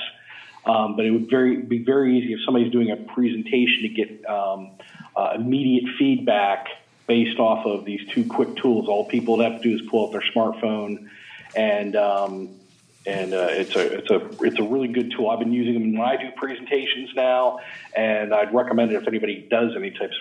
[0.66, 4.26] um, but it would very be very easy if somebody's doing a presentation to get
[4.26, 4.72] um,
[5.16, 6.68] uh, immediate feedback
[7.08, 8.88] based off of these two quick tools.
[8.88, 11.10] All people would have to do is pull out their smartphone,
[11.56, 12.50] and um,
[13.06, 15.30] and uh, it's a it's a it's a really good tool.
[15.30, 17.60] I've been using them when I do presentations now,
[17.96, 20.16] and I'd recommend it if anybody does any types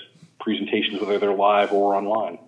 [0.47, 2.39] presentations, whether they're live or online.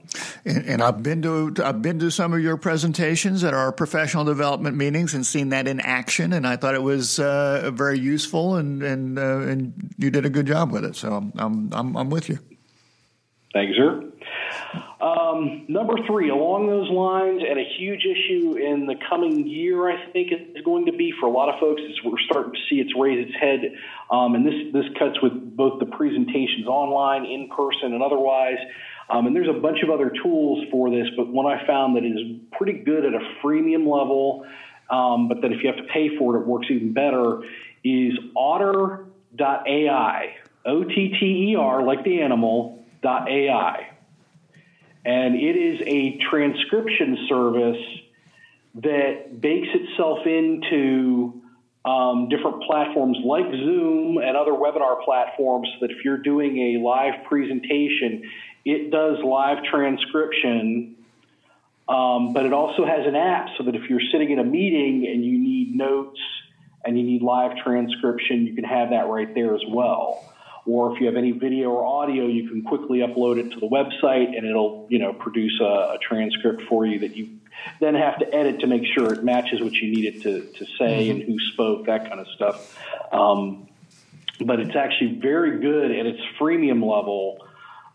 [0.45, 4.25] And, and, I've been to I've been to some of your presentations at our professional
[4.25, 8.55] development meetings and seen that in action, and I thought it was uh, very useful,
[8.55, 10.95] and and uh, and you did a good job with it.
[10.95, 12.39] So I'm I'm I'm with you.
[13.53, 14.05] Thanks, sir.
[15.01, 20.11] Um, number three, along those lines, and a huge issue in the coming year, I
[20.13, 22.81] think is going to be for a lot of folks is we're starting to see
[22.81, 23.61] it's raise its head,
[24.11, 28.59] um, and this this cuts with both the presentations online, in person, and otherwise.
[29.11, 32.05] Um, and there's a bunch of other tools for this, but one I found that
[32.05, 32.19] is
[32.59, 34.45] pretty good at a freemium level,
[34.91, 37.41] um, but that if you have to pay for it, it works even better,
[37.85, 40.37] is otter.ai.
[40.67, 43.98] O T T E R, like the animal, .ai.
[45.09, 47.83] And it is a transcription service
[48.75, 51.41] that bakes itself into
[51.83, 56.85] um, different platforms like Zoom and other webinar platforms so that if you're doing a
[56.85, 58.31] live presentation,
[58.67, 60.97] it does live transcription,
[61.89, 65.07] um, but it also has an app so that if you're sitting in a meeting
[65.11, 66.21] and you need notes
[66.85, 70.23] and you need live transcription, you can have that right there as well.
[70.69, 73.67] Or if you have any video or audio, you can quickly upload it to the
[73.67, 77.31] website and it'll, you know, produce a, a transcript for you that you
[77.81, 80.65] then have to edit to make sure it matches what you need it to, to
[80.79, 81.21] say mm-hmm.
[81.21, 82.79] and who spoke, that kind of stuff.
[83.13, 83.69] Um,
[84.41, 87.49] but it's actually very good at its freemium level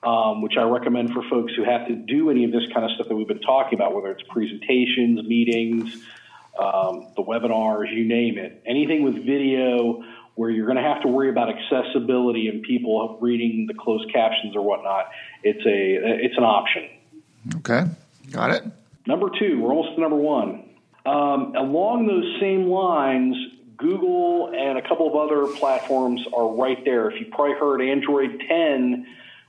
[0.04, 2.92] um, which I recommend for folks who have to do any of this kind of
[2.92, 5.96] stuff that we've been talking about, whether it's presentations, meetings,
[6.60, 8.62] um, the webinars, you name it.
[8.66, 10.04] Anything with video
[10.36, 14.56] where you're going to have to worry about accessibility and people reading the closed captions
[14.56, 15.12] or whatnot,
[15.44, 16.90] it's a it's an option.
[17.58, 17.86] Okay,
[18.32, 18.64] got it.
[19.06, 20.70] Number two, we're almost to number one.
[21.06, 23.36] Um, along those same lines,
[23.78, 27.10] Google and a couple of other platforms are right there.
[27.10, 29.06] If you probably heard Android 10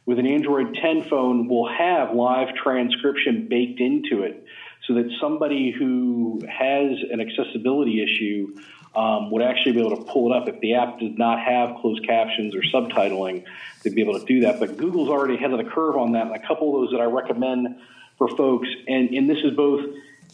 [0.06, 4.44] with an Android 10 phone will have live transcription baked into it
[4.86, 8.56] so that somebody who has an accessibility issue
[8.96, 10.48] um, would actually be able to pull it up.
[10.48, 13.44] If the app does not have closed captions or subtitling,
[13.82, 14.60] they'd be able to do that.
[14.60, 17.00] But Google's already ahead of the curve on that, and a couple of those that
[17.00, 17.76] I recommend
[18.18, 19.84] for folks, and, and this is both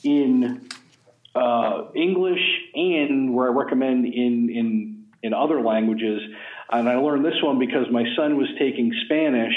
[0.03, 0.68] in
[1.35, 2.42] uh, English
[2.75, 6.23] and where I recommend in, in in other languages.
[6.70, 9.55] And I learned this one because my son was taking Spanish.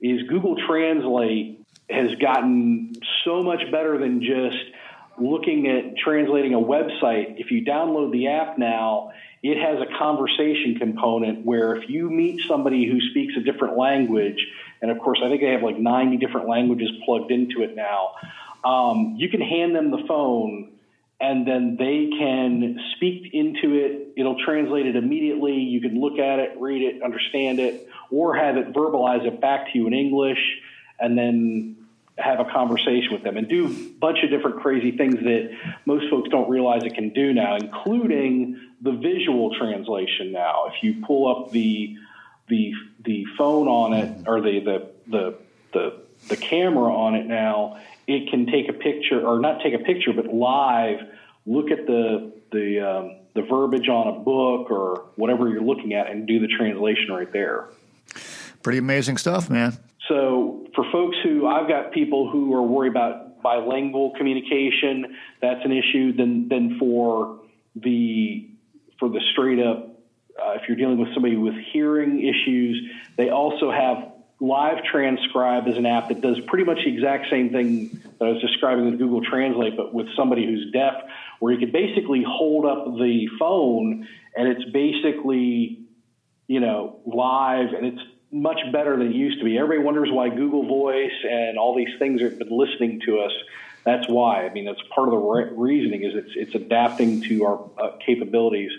[0.00, 2.92] Is Google Translate has gotten
[3.24, 4.71] so much better than just
[5.18, 7.38] looking at translating a website.
[7.38, 12.42] If you download the app now, it has a conversation component where if you meet
[12.46, 14.46] somebody who speaks a different language,
[14.80, 18.14] and of course, I think they have like 90 different languages plugged into it now,
[18.64, 20.72] um, you can hand them the phone
[21.20, 24.12] and then they can speak into it.
[24.16, 25.54] It'll translate it immediately.
[25.54, 29.72] You can look at it, read it, understand it, or have it verbalize it back
[29.72, 30.40] to you in English,
[30.98, 31.76] and then
[32.18, 35.50] have a conversation with them and do a bunch of different crazy things that
[35.86, 40.66] most folks don't realize it can do now, including the visual translation now.
[40.66, 41.96] If you pull up the
[42.48, 42.72] the
[43.04, 45.38] the phone on it or the the the
[45.72, 49.82] the, the camera on it now, it can take a picture or not take a
[49.82, 51.00] picture, but live
[51.46, 56.10] look at the the um, the verbiage on a book or whatever you're looking at
[56.10, 57.68] and do the translation right there.
[58.62, 59.78] Pretty amazing stuff, man.
[60.08, 65.72] So for folks who I've got people who are worried about bilingual communication, that's an
[65.72, 66.12] issue.
[66.12, 67.40] Then then for
[67.76, 68.48] the
[68.98, 70.00] for the straight up,
[70.40, 75.76] uh, if you're dealing with somebody with hearing issues, they also have Live Transcribe as
[75.76, 78.98] an app that does pretty much the exact same thing that I was describing with
[78.98, 80.94] Google Translate, but with somebody who's deaf,
[81.38, 85.82] where you could basically hold up the phone and it's basically,
[86.48, 89.58] you know, live and it's much better than it used to be.
[89.58, 93.32] Everybody wonders why Google Voice and all these things have been listening to us.
[93.84, 94.46] That's why.
[94.46, 97.96] I mean, that's part of the re- reasoning is it's it's adapting to our uh,
[98.04, 98.70] capabilities.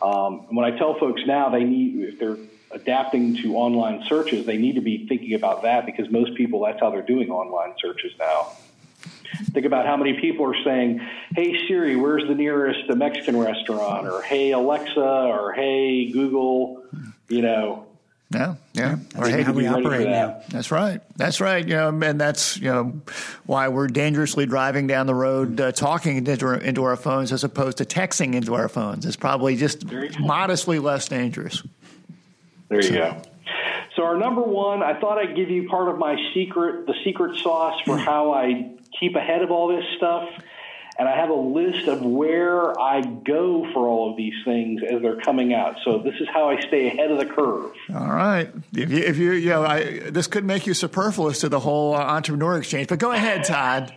[0.00, 2.38] Um, when I tell folks now they need if they're
[2.70, 6.80] adapting to online searches, they need to be thinking about that because most people that's
[6.80, 8.52] how they're doing online searches now.
[9.52, 11.00] Think about how many people are saying,
[11.34, 16.84] "Hey Siri, where's the nearest Mexican restaurant?" or "Hey Alexa," or "Hey Google."
[17.28, 17.85] You know,
[18.30, 18.96] yeah, yeah.
[19.16, 20.42] Or hey, how we operate now.
[20.48, 21.00] That's right.
[21.16, 21.66] That's right.
[21.66, 23.00] You know, and that's you know
[23.44, 27.44] why we're dangerously driving down the road, uh, talking into our, into our phones as
[27.44, 29.06] opposed to texting into our phones.
[29.06, 29.84] It's probably just
[30.18, 31.62] modestly less dangerous.
[32.68, 32.94] There you so.
[32.94, 33.22] go.
[33.94, 37.36] So our number one, I thought I'd give you part of my secret, the secret
[37.38, 40.28] sauce for how I keep ahead of all this stuff
[40.98, 45.02] and I have a list of where I go for all of these things as
[45.02, 45.76] they're coming out.
[45.84, 47.72] So this is how I stay ahead of the curve.
[47.94, 48.50] All right.
[48.74, 51.94] If you, if you, you know, I, this could make you superfluous to the whole
[51.94, 53.94] uh, entrepreneur exchange, but go ahead, Todd.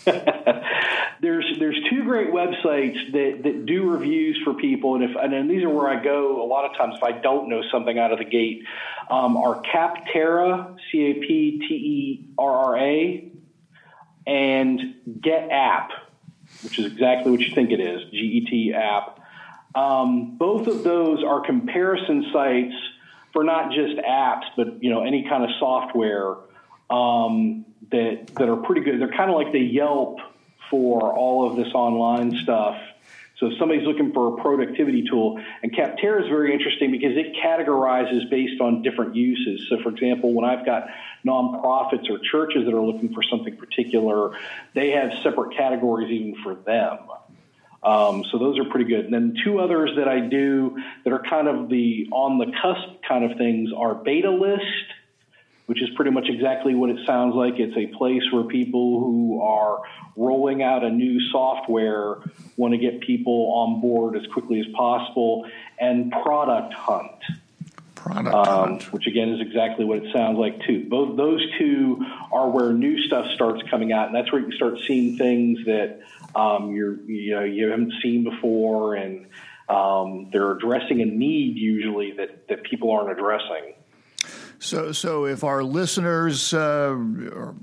[0.04, 5.64] there's there's two great websites that, that do reviews for people, and if and these
[5.64, 8.18] are where I go a lot of times if I don't know something out of
[8.18, 8.64] the gate.
[9.10, 13.32] Um, are Capterra, C A P T E R R A,
[14.26, 14.80] and
[15.22, 15.90] Get App
[16.62, 19.20] which is exactly what you think it is, GET app.
[19.74, 22.74] Um, both of those are comparison sites
[23.32, 26.36] for not just apps, but you know any kind of software
[26.90, 29.00] um, that that are pretty good.
[29.00, 30.18] They're kind of like the Yelp
[30.70, 32.76] for all of this online stuff.
[33.38, 37.36] So if somebody's looking for a productivity tool, and Capterra is very interesting because it
[37.36, 39.68] categorizes based on different uses.
[39.68, 40.88] So for example, when I've got
[41.24, 44.36] nonprofits or churches that are looking for something particular,
[44.74, 46.98] they have separate categories even for them.
[47.80, 49.04] Um, so those are pretty good.
[49.04, 53.02] And then two others that I do that are kind of the on the cusp
[53.06, 54.64] kind of things are Beta List,
[55.68, 57.58] which is pretty much exactly what it sounds like.
[57.58, 59.82] It's a place where people who are
[60.16, 62.16] rolling out a new software
[62.56, 65.46] want to get people on board as quickly as possible.
[65.78, 67.22] And Product Hunt.
[67.94, 70.86] Product um, which again is exactly what it sounds like too.
[70.88, 72.02] Both those two
[72.32, 76.00] are where new stuff starts coming out, and that's where you start seeing things that
[76.34, 79.26] um, you're you know you haven't seen before, and
[79.68, 83.74] um, they're addressing a need usually that that people aren't addressing.
[84.60, 86.96] So, so if our listeners uh,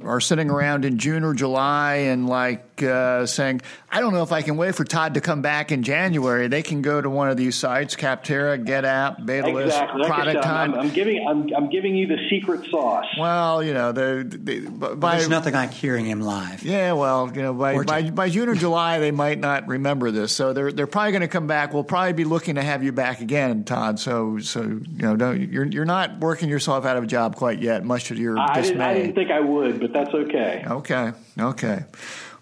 [0.02, 4.32] are sitting around in June or July and like uh, saying, "I don't know if
[4.32, 7.30] I can wait for Todd to come back in January," they can go to one
[7.30, 10.02] of these sites: Capterra, GetApp, BetaList, exactly.
[10.02, 13.08] like Product said, I'm, I'm, giving I'm, I'm, giving you the secret sauce.
[13.20, 14.62] Well, you know, the, the
[14.96, 16.64] by, there's nothing like hearing him live.
[16.64, 20.32] Yeah, well, you know, by, by, by June or July, they might not remember this,
[20.32, 21.74] so they're they're probably going to come back.
[21.74, 24.00] We'll probably be looking to have you back again, Todd.
[24.00, 27.62] So, so you know, don't, you're you're not working yourself out of a job quite
[27.62, 28.70] yet, much to your I dismay.
[28.70, 30.64] Didn't, I didn't think I would, but that's okay.
[30.68, 31.86] Okay, okay.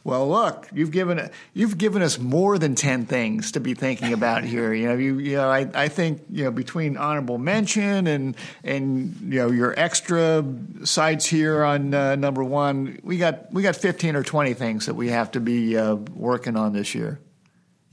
[0.05, 4.43] Well, look, you've given you've given us more than ten things to be thinking about
[4.53, 4.73] here.
[4.73, 9.15] You know, you, you know, I, I think you know between honorable mention and and
[9.21, 10.43] you know your extra
[10.83, 14.95] sites here on uh, number one, we got we got fifteen or twenty things that
[14.95, 17.19] we have to be uh, working on this year.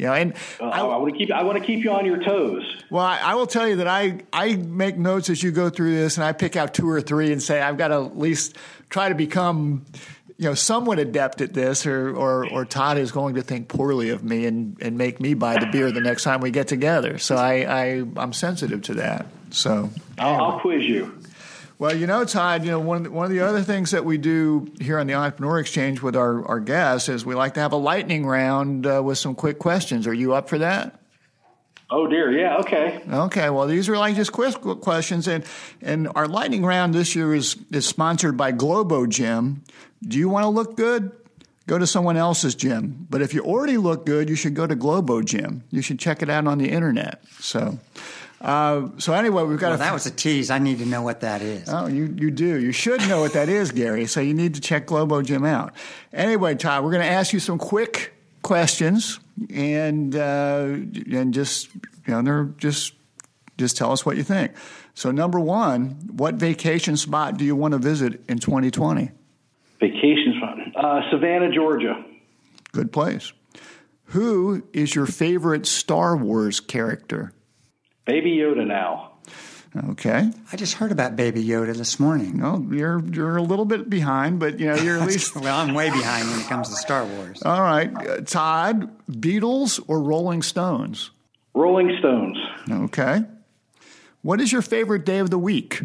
[0.01, 2.07] You know, and uh, I, I want to keep I want to keep you on
[2.07, 2.65] your toes.
[2.89, 5.95] Well, I, I, will tell you that I I make notes as you go through
[5.95, 8.57] this, and I pick out two or three and say I've got to at least
[8.89, 9.85] try to become
[10.39, 14.09] you know somewhat adept at this, or or, or Todd is going to think poorly
[14.09, 17.19] of me and, and make me buy the beer the next time we get together.
[17.19, 19.27] So I, I I'm sensitive to that.
[19.51, 21.21] So I'll, I'll quiz you.
[21.81, 24.05] Well, you know, Todd, you know, one of, the, one of the other things that
[24.05, 27.61] we do here on the Entrepreneur Exchange with our, our guests is we like to
[27.61, 30.07] have a lightning round uh, with some quick questions.
[30.07, 31.01] Are you up for that?
[31.89, 33.03] Oh dear, yeah, okay.
[33.11, 35.43] Okay, well, these are like just quick questions, and
[35.81, 39.65] and our lightning round this year is is sponsored by Globo Gym.
[40.07, 41.11] Do you want to look good?
[41.67, 43.07] Go to someone else's gym.
[43.09, 45.65] But if you already look good, you should go to Globo Gym.
[45.71, 47.23] You should check it out on the internet.
[47.39, 47.79] So.
[48.41, 49.71] Uh, so anyway, we've got.
[49.71, 50.51] Well, that was a tease.
[50.51, 51.69] I need to know what that is.
[51.69, 52.59] Oh, you you do.
[52.59, 54.07] You should know what that is, Gary.
[54.07, 55.75] So you need to check Globo Gym out.
[56.13, 59.21] Anyway, Todd, we're going to ask you some quick questions,
[59.53, 61.69] and uh, and just
[62.07, 62.95] you know, just
[63.59, 64.53] just tell us what you think.
[64.95, 69.11] So, number one, what vacation spot do you want to visit in 2020?
[69.79, 72.05] Vacation spot, uh, Savannah, Georgia.
[72.73, 73.33] Good place.
[74.07, 77.33] Who is your favorite Star Wars character?
[78.05, 79.13] Baby Yoda now.
[79.91, 80.31] Okay.
[80.53, 82.39] I just heard about Baby Yoda this morning.
[82.39, 85.37] No, you're you're a little bit behind, but you know you're at least.
[85.37, 87.41] well, I'm way behind when it comes to Star Wars.
[87.45, 91.11] All right, uh, Todd, Beatles or Rolling Stones?
[91.55, 92.37] Rolling Stones.
[92.69, 93.21] Okay.
[94.23, 95.83] What is your favorite day of the week?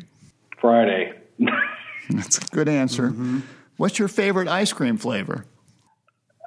[0.60, 1.14] Friday.
[2.10, 3.10] That's a good answer.
[3.10, 3.40] Mm-hmm.
[3.78, 5.46] What's your favorite ice cream flavor?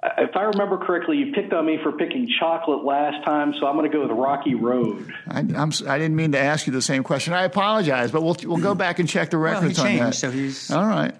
[0.02, 3.76] If I remember correctly, you picked on me for picking chocolate last time, so I'm
[3.76, 5.12] going to go with Rocky Road.
[5.26, 7.32] I, I'm, I did not mean to ask you the same question.
[7.32, 10.14] I apologize, but we'll we'll go back and check the records well, changed, on that.
[10.14, 11.14] So he's all right.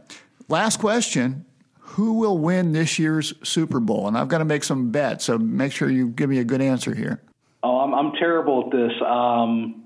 [0.48, 1.44] Last question:
[1.78, 4.06] Who will win this year's Super Bowl?
[4.06, 6.60] And I've got to make some bets, so make sure you give me a good
[6.60, 7.20] answer here.
[7.64, 8.92] Oh, I'm, I'm terrible at this.
[9.04, 9.82] Um,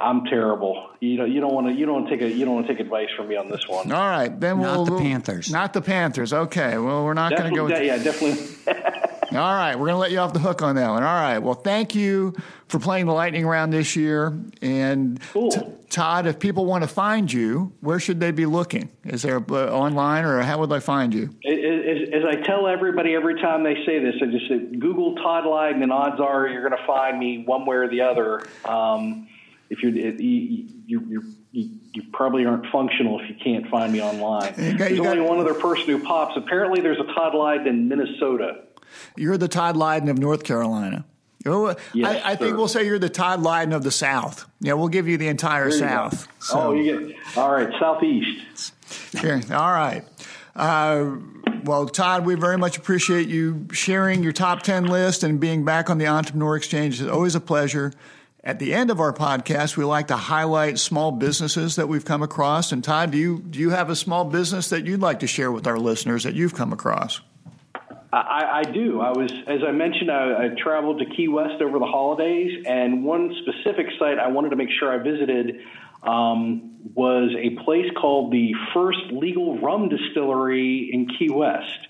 [0.00, 0.90] I'm terrible.
[1.00, 1.72] You know, you don't want to.
[1.72, 2.30] You don't want to take a.
[2.30, 3.90] You don't want to take advice from me on this one.
[3.90, 4.84] All right, then not we'll.
[4.84, 5.50] the Panthers.
[5.50, 6.32] Not the Panthers.
[6.32, 6.78] Okay.
[6.78, 7.64] Well, we're not going to go.
[7.64, 8.46] With yeah, definitely.
[9.30, 11.02] All right, we're going to let you off the hook on that one.
[11.02, 11.38] All right.
[11.38, 12.34] Well, thank you
[12.68, 14.38] for playing the lightning round this year.
[14.62, 15.50] And cool.
[15.50, 18.88] t- Todd, if people want to find you, where should they be looking?
[19.04, 21.28] Is there uh, online, or how would they find you?
[21.46, 25.44] As, as, I tell everybody every time they say this, I just say Google Todd
[25.44, 28.46] Lyden, and odds are you're going to find me one way or the other.
[28.64, 29.28] Um,
[29.70, 34.40] if you're you, you, you, you, probably aren't functional if you can't find me online.
[34.40, 36.36] Got, there's only got, one other person who pops.
[36.36, 38.64] Apparently, there's a Todd Lyden in Minnesota.
[39.16, 41.04] You're the Todd Lyden of North Carolina.
[41.46, 44.46] Oh, yes, I, I think we'll say you're the Todd Lyden of the South.
[44.60, 46.26] Yeah, we'll give you the entire South.
[46.40, 46.60] So.
[46.60, 48.74] Oh, you get all right, Southeast.
[49.12, 50.04] Here, all right.
[50.56, 51.16] Uh,
[51.62, 55.90] well, Todd, we very much appreciate you sharing your top 10 list and being back
[55.90, 57.00] on the Entrepreneur Exchange.
[57.00, 57.92] It's always a pleasure.
[58.48, 62.22] At the end of our podcast, we like to highlight small businesses that we've come
[62.22, 62.72] across.
[62.72, 65.52] And Todd, do you do you have a small business that you'd like to share
[65.52, 67.20] with our listeners that you've come across?
[68.10, 69.02] I, I do.
[69.02, 73.04] I was, as I mentioned, I, I traveled to Key West over the holidays, and
[73.04, 75.60] one specific site I wanted to make sure I visited
[76.02, 81.80] um, was a place called the First Legal Rum Distillery in Key West.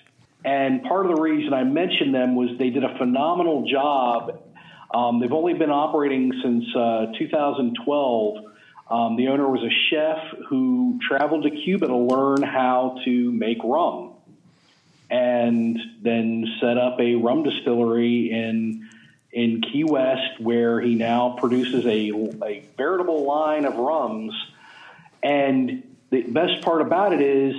[0.44, 4.40] And part of the reason I mentioned them was they did a phenomenal job
[4.93, 8.45] um, they've only been operating since uh, 2012.
[8.91, 10.18] Um, the owner was a chef
[10.49, 14.12] who traveled to Cuba to learn how to make rum
[15.11, 18.89] and then set up a rum distillery in
[19.30, 22.11] in Key West where he now produces a,
[22.43, 24.32] a veritable line of rums.
[25.22, 27.55] And the best part about it is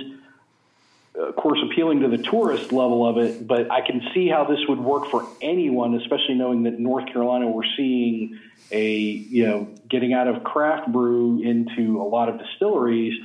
[1.14, 4.60] of course, appealing to the tourist level of it, but I can see how this
[4.68, 8.38] would work for anyone, especially knowing that North Carolina we're seeing
[8.70, 13.20] a you know getting out of craft brew into a lot of distilleries.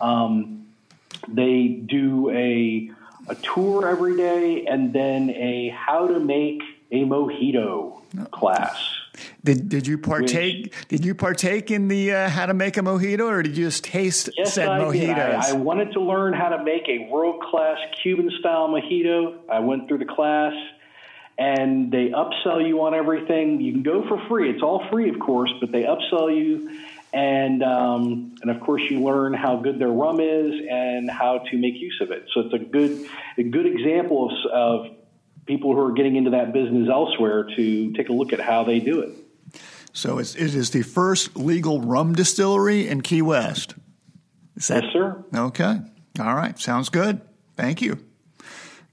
[0.00, 0.66] Um,
[1.28, 2.90] they do a
[3.28, 6.60] a tour every day and then a how to make
[6.90, 8.76] a mojito class.
[9.44, 10.64] Did did you partake?
[10.64, 13.66] Which, did you partake in the uh, how to make a mojito, or did you
[13.66, 14.92] just taste yes, said I mojitos?
[14.92, 15.18] Did.
[15.18, 19.38] I, I wanted to learn how to make a world class Cuban style mojito.
[19.50, 20.54] I went through the class,
[21.38, 23.60] and they upsell you on everything.
[23.60, 24.50] You can go for free.
[24.50, 26.80] It's all free, of course, but they upsell you,
[27.12, 31.58] and um, and of course you learn how good their rum is and how to
[31.58, 32.26] make use of it.
[32.32, 33.08] So it's a good
[33.38, 34.96] a good example of, of
[35.46, 38.78] people who are getting into that business elsewhere to take a look at how they
[38.78, 39.10] do it.
[39.92, 43.74] So it's, it is the first legal rum distillery in Key West.
[44.56, 45.24] Is that, yes, sir.
[45.34, 45.78] Okay.
[46.20, 46.58] All right.
[46.58, 47.20] Sounds good.
[47.56, 47.98] Thank you.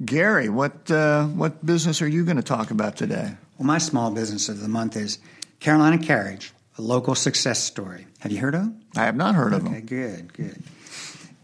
[0.03, 3.35] Gary, what uh, what business are you going to talk about today?
[3.57, 5.19] Well, my small business of the month is
[5.59, 8.07] Carolina Carriage, a local success story.
[8.19, 8.81] Have you heard of them?
[8.95, 9.73] I have not heard of them.
[9.73, 10.63] Okay, good, good.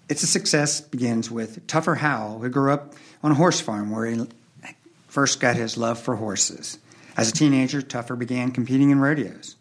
[0.07, 2.93] Its a success begins with Tuffer Howell, who grew up
[3.23, 4.25] on a horse farm where he
[5.15, 6.77] first got his love for horses.
[7.15, 9.55] As a teenager, Tuffer began competing in rodeos.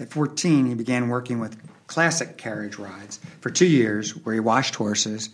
[0.00, 4.76] At 14, he began working with classic carriage rides for two years, where he washed
[4.76, 5.28] horses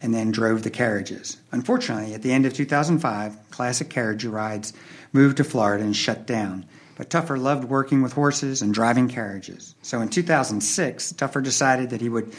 [0.00, 1.36] and then drove the carriages.
[1.52, 4.72] Unfortunately, at the end of 2005, classic carriage rides
[5.12, 6.66] moved to Florida and shut down.
[6.96, 9.76] But Tuffer loved working with horses and driving carriages.
[9.82, 12.34] So in 2006, Tuffer decided that he would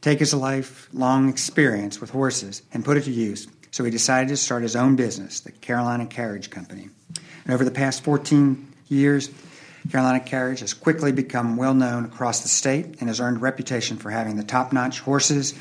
[0.00, 3.48] take his lifelong experience with horses and put it to use.
[3.70, 6.88] So he decided to start his own business, the Carolina Carriage Company.
[7.44, 9.30] And over the past 14 years,
[9.90, 13.96] Carolina Carriage has quickly become well known across the state and has earned a reputation
[13.96, 15.54] for having the top notch horses,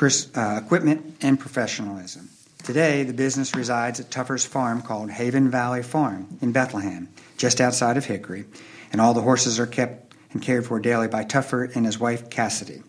[0.00, 2.28] uh, equipment, and professionalism.
[2.62, 7.96] Today, the business resides at Tuffer's farm called Haven Valley Farm in Bethlehem, just outside
[7.96, 8.44] of Hickory,
[8.92, 12.28] and all the horses are kept and cared for daily by Tuffer and his wife
[12.28, 12.82] Cassidy.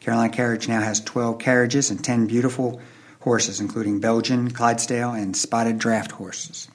[0.00, 2.80] Carolina Carriage now has 12 carriages and 10 beautiful
[3.26, 6.68] horses, including Belgian, Clydesdale, and spotted draft horses.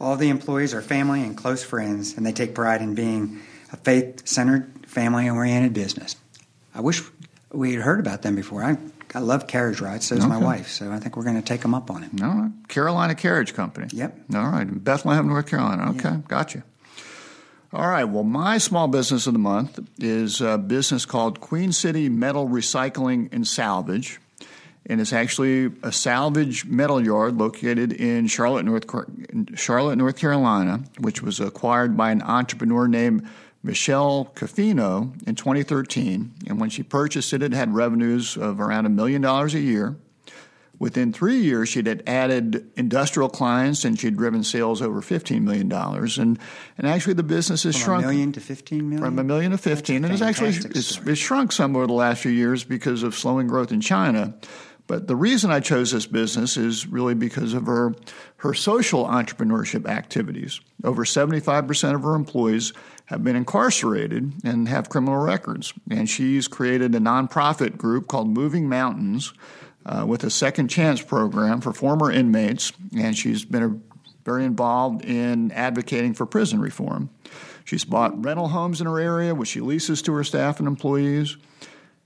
[0.00, 3.40] All the employees are family and close friends, and they take pride in being
[3.72, 6.14] a faith centered, family oriented business.
[6.72, 7.02] I wish
[7.50, 8.62] we had heard about them before.
[8.62, 8.78] I,
[9.12, 11.62] I love carriage rides, so does my wife, so I think we're going to take
[11.62, 12.22] them up on it.
[12.22, 12.52] All right.
[12.68, 13.88] Carolina Carriage Company.
[13.90, 14.20] Yep.
[14.36, 14.84] All right.
[14.84, 15.90] Bethlehem, North Carolina.
[15.96, 16.16] Okay.
[16.28, 16.62] Gotcha.
[17.72, 18.04] All right.
[18.04, 23.30] Well, my small business of the month is a business called Queen City Metal Recycling
[23.32, 24.20] and Salvage.
[24.86, 28.84] And it's actually a salvage metal yard located in Charlotte, North,
[29.54, 33.28] Charlotte, North Carolina, which was acquired by an entrepreneur named
[33.62, 36.34] Michelle Cafino in 2013.
[36.48, 39.96] And when she purchased it, it had revenues of around a million dollars a year.
[40.80, 45.70] Within three years, she'd had added industrial clients and she'd driven sales over $15 million.
[45.70, 46.38] And,
[46.76, 48.98] and actually, the business has From shrunk a million to 15 million?
[49.04, 50.04] from a million to 15.
[50.04, 53.46] And it's actually it's, it's shrunk some over the last few years because of slowing
[53.46, 54.34] growth in China.
[54.92, 57.94] But the reason I chose this business is really because of her,
[58.36, 60.60] her social entrepreneurship activities.
[60.84, 62.74] Over 75% of her employees
[63.06, 65.72] have been incarcerated and have criminal records.
[65.90, 69.32] And she's created a nonprofit group called Moving Mountains
[69.86, 72.74] uh, with a second chance program for former inmates.
[72.94, 73.78] And she's been a,
[74.26, 77.08] very involved in advocating for prison reform.
[77.64, 81.38] She's bought rental homes in her area, which she leases to her staff and employees.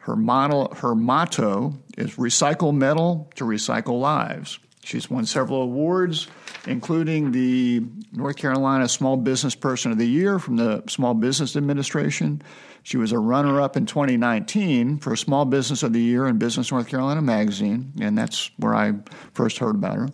[0.06, 4.60] Her, model, her motto is recycle metal to recycle lives.
[4.84, 6.28] She's won several awards,
[6.64, 7.82] including the
[8.12, 12.40] North Carolina Small Business Person of the Year from the Small Business Administration.
[12.84, 16.70] She was a runner up in 2019 for Small Business of the Year in Business
[16.70, 18.92] North Carolina magazine, and that's where I
[19.34, 20.08] first heard about her.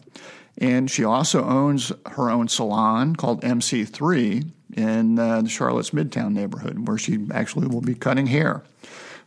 [0.56, 6.88] And she also owns her own salon called MC3 in uh, the Charlotte's Midtown neighborhood,
[6.88, 8.62] where she actually will be cutting hair.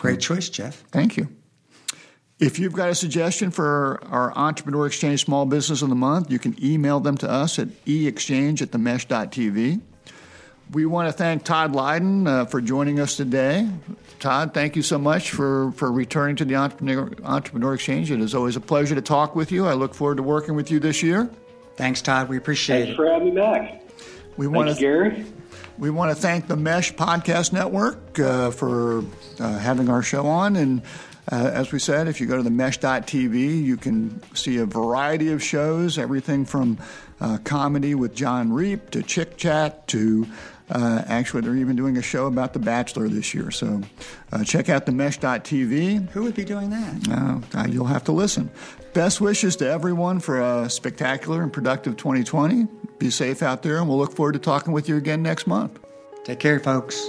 [0.00, 0.82] Great choice, Jeff.
[0.90, 1.28] Thank you.
[2.40, 6.38] If you've got a suggestion for our Entrepreneur Exchange Small Business of the Month, you
[6.38, 9.82] can email them to us at eexchange at themesh.tv.
[10.72, 13.68] We want to thank Todd Lyden uh, for joining us today.
[14.20, 18.10] Todd, thank you so much for, for returning to the Entrepreneur, Entrepreneur Exchange.
[18.10, 19.66] It is always a pleasure to talk with you.
[19.66, 21.28] I look forward to working with you this year.
[21.76, 22.30] Thanks, Todd.
[22.30, 22.96] We appreciate Thanks it.
[22.96, 23.82] for having me back.
[24.38, 25.26] We want Thanks, to Gary.
[25.76, 29.04] We want to thank the Mesh Podcast Network uh, for
[29.38, 30.56] uh, having our show on.
[30.56, 30.82] And
[31.30, 35.32] uh, as we said, if you go to the mesh.tv, you can see a variety
[35.32, 36.78] of shows, everything from
[37.20, 40.26] uh, comedy with John Reap to Chick Chat to
[40.70, 43.50] uh, actually, they're even doing a show about The Bachelor this year.
[43.50, 43.82] So
[44.30, 46.10] uh, check out the mesh.tv.
[46.10, 47.42] Who would be doing that?
[47.54, 48.50] Uh, you'll have to listen.
[48.92, 52.68] Best wishes to everyone for a spectacular and productive 2020.
[52.98, 55.78] Be safe out there, and we'll look forward to talking with you again next month.
[56.24, 57.08] Take care, folks.